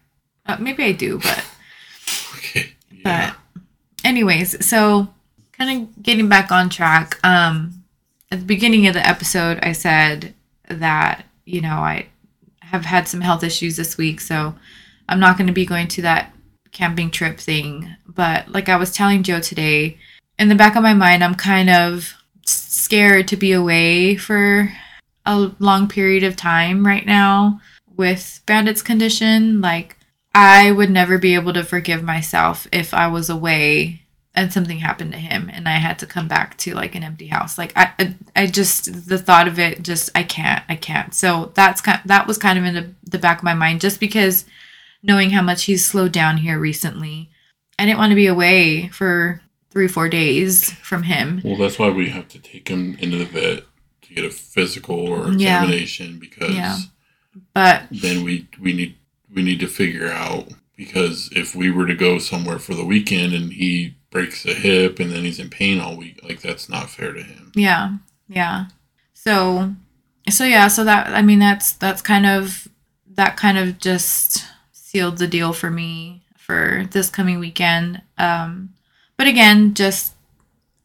[0.50, 1.44] Uh, maybe I do, but
[2.36, 2.72] Okay.
[2.92, 3.34] Yeah.
[3.54, 3.62] But
[4.04, 5.08] anyways, so
[5.52, 7.18] kind of getting back on track.
[7.24, 7.84] Um
[8.32, 10.34] at the beginning of the episode I said
[10.68, 12.06] that, you know, I
[12.60, 14.54] have had some health issues this week, so
[15.08, 16.32] I'm not going to be going to that
[16.70, 17.96] camping trip thing.
[18.06, 19.98] But like I was telling Joe today,
[20.38, 22.14] in the back of my mind I'm kind of
[22.46, 24.72] scared to be away for
[25.26, 27.60] a long period of time right now
[27.96, 29.60] with Bandit's condition.
[29.60, 29.96] Like
[30.34, 34.02] I would never be able to forgive myself if I was away
[34.34, 37.26] and something happened to him and I had to come back to like an empty
[37.26, 37.58] house.
[37.58, 41.12] Like I, I, just the thought of it, just I can't, I can't.
[41.14, 43.98] So that's kind, that was kind of in the, the back of my mind, just
[43.98, 44.44] because
[45.02, 47.28] knowing how much he's slowed down here recently,
[47.78, 51.40] I didn't want to be away for three, four days from him.
[51.44, 53.64] Well, that's why we have to take him into the vet
[54.02, 55.62] to get a physical or Yeah.
[55.62, 56.76] examination because Yeah.
[57.54, 58.96] But then we we need
[59.34, 63.34] we need to figure out because if we were to go somewhere for the weekend
[63.34, 66.88] and he breaks a hip and then he's in pain all week, like that's not
[66.88, 67.52] fair to him.
[67.54, 67.96] Yeah.
[68.28, 68.66] Yeah.
[69.12, 69.74] So
[70.30, 72.66] so yeah, so that I mean that's that's kind of
[73.08, 78.00] that kind of just sealed the deal for me for this coming weekend.
[78.16, 78.72] Um
[79.18, 80.14] but again, just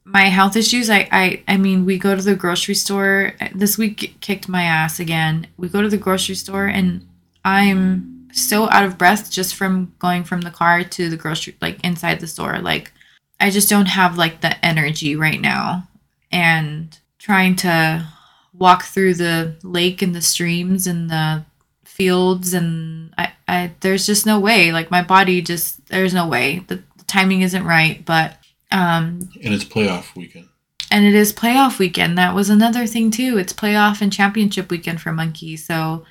[0.04, 4.18] my health issues I I I mean, we go to the grocery store this week
[4.20, 5.48] kicked my ass again.
[5.56, 7.08] We go to the grocery store and
[7.46, 11.84] I'm so out of breath just from going from the car to the grocery like
[11.84, 12.60] inside the store.
[12.60, 12.92] Like
[13.40, 15.88] I just don't have like the energy right now.
[16.32, 18.06] And trying to
[18.54, 21.46] walk through the lake and the streams and the
[21.86, 24.74] fields and I, I there's just no way.
[24.74, 26.60] Like my body just there's no way.
[26.68, 28.38] The, the timing isn't right but
[28.72, 30.50] um And it's playoff weekend.
[30.92, 32.18] and it is playoff weekend.
[32.18, 33.38] That was another thing too.
[33.38, 36.06] It's playoff and championship weekend for monkey so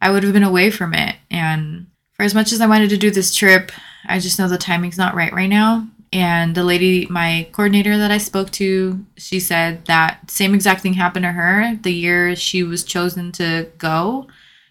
[0.00, 2.96] i would have been away from it and for as much as i wanted to
[2.96, 3.72] do this trip
[4.06, 8.10] i just know the timing's not right right now and the lady, my coordinator that
[8.10, 12.64] I spoke to, she said that same exact thing happened to her the year she
[12.64, 14.26] was chosen to go.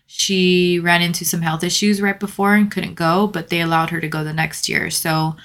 [0.06, 4.02] She ran into some health issues right before and couldn't go, but they allowed her
[4.02, 4.90] to go the next year.
[4.90, 5.38] So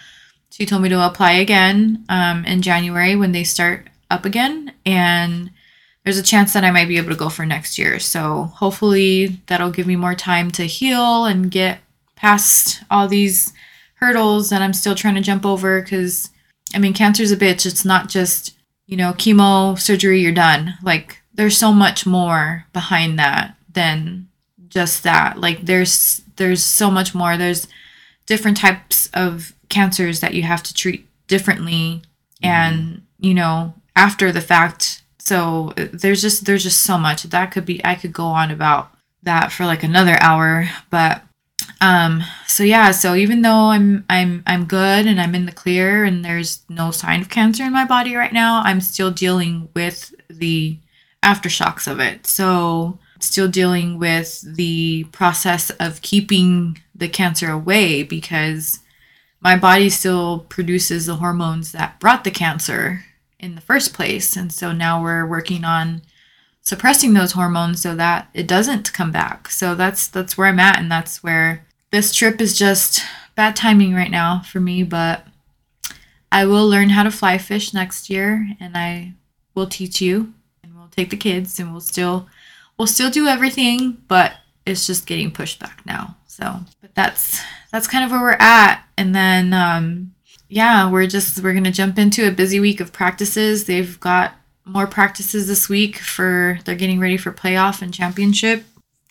[0.51, 4.73] she told me to apply again um, in January when they start up again.
[4.85, 5.51] And
[6.05, 7.99] there's a chance that I might be able to go for next year.
[7.99, 11.79] So hopefully that'll give me more time to heal and get
[12.15, 13.53] past all these
[13.95, 16.31] hurdles that I'm still trying to jump over because
[16.75, 17.65] I mean cancer's a bitch.
[17.65, 18.55] It's not just,
[18.87, 20.75] you know, chemo, surgery, you're done.
[20.83, 24.29] Like there's so much more behind that than
[24.69, 25.41] just that.
[25.41, 27.37] Like there's there's so much more.
[27.39, 27.67] There's
[28.27, 32.03] different types of cancers that you have to treat differently
[32.43, 32.47] mm-hmm.
[32.47, 35.01] and, you know, after the fact.
[35.25, 37.23] So there's just there's just so much.
[37.25, 38.91] That could be I could go on about
[39.23, 41.23] that for like another hour, but
[41.81, 46.05] um so yeah so even though i'm i'm i'm good and i'm in the clear
[46.05, 50.15] and there's no sign of cancer in my body right now i'm still dealing with
[50.29, 50.79] the
[51.23, 58.81] aftershocks of it so still dealing with the process of keeping the cancer away because
[59.41, 63.05] my body still produces the hormones that brought the cancer
[63.39, 66.03] in the first place and so now we're working on
[66.65, 69.51] suppressing those hormones so that it doesn't come back.
[69.51, 73.03] So that's that's where I'm at and that's where this trip is just
[73.37, 75.27] bad timing right now for me, but
[76.33, 79.13] I will learn how to fly fish next year and I
[79.55, 80.33] will teach you
[80.63, 82.29] and we'll take the kids and we'll still
[82.79, 84.33] we'll still do everything, but
[84.67, 86.17] it's just getting pushed back now.
[86.27, 90.14] So, but that's that's kind of where we're at and then um
[90.55, 93.65] yeah, we're just we're to jump into a busy week of practices.
[93.65, 94.35] They've got
[94.65, 98.65] more practices this week for they're getting ready for playoff and championship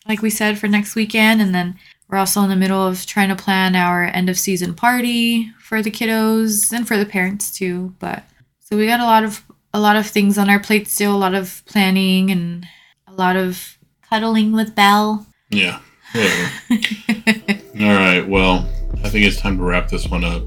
[0.07, 1.77] like we said for next weekend and then
[2.07, 5.83] we're also in the middle of trying to plan our end of season party for
[5.83, 8.23] the kiddos and for the parents too but
[8.59, 9.43] so we got a lot of
[9.75, 12.65] a lot of things on our plate still a lot of planning and
[13.07, 13.77] a lot of
[14.09, 15.81] cuddling with belle Yeah.
[16.15, 18.21] All right.
[18.21, 18.67] Well,
[19.03, 20.43] I think it's time to wrap this one up.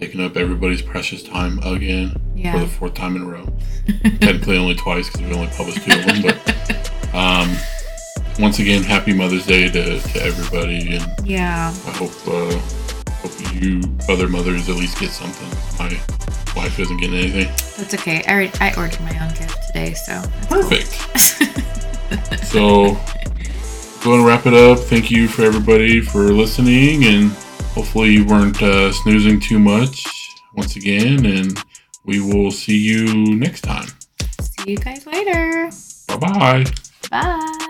[0.00, 2.52] Taking up everybody's precious time again Yeah.
[2.54, 3.46] for the fourth time in a row.
[4.20, 6.22] Technically, only twice because we only published two of them.
[6.22, 7.54] But um,
[8.38, 12.58] once again, happy Mother's Day to, to everybody, and yeah I hope uh,
[13.20, 15.48] hope you other mothers at least get something.
[15.78, 15.90] My
[16.56, 17.46] wife isn't getting anything.
[17.76, 20.62] that's okay i, already, I ordered my own gift today so that's cool.
[20.62, 21.66] Perfect.
[22.46, 22.98] So,
[24.02, 24.78] going to wrap it up.
[24.80, 27.30] Thank you for everybody for listening, and
[27.74, 30.04] hopefully you weren't uh, snoozing too much
[30.54, 31.24] once again.
[31.26, 31.58] And
[32.04, 33.88] we will see you next time.
[34.40, 35.70] see you guys later
[36.08, 36.64] Bye bye.
[37.10, 37.66] bye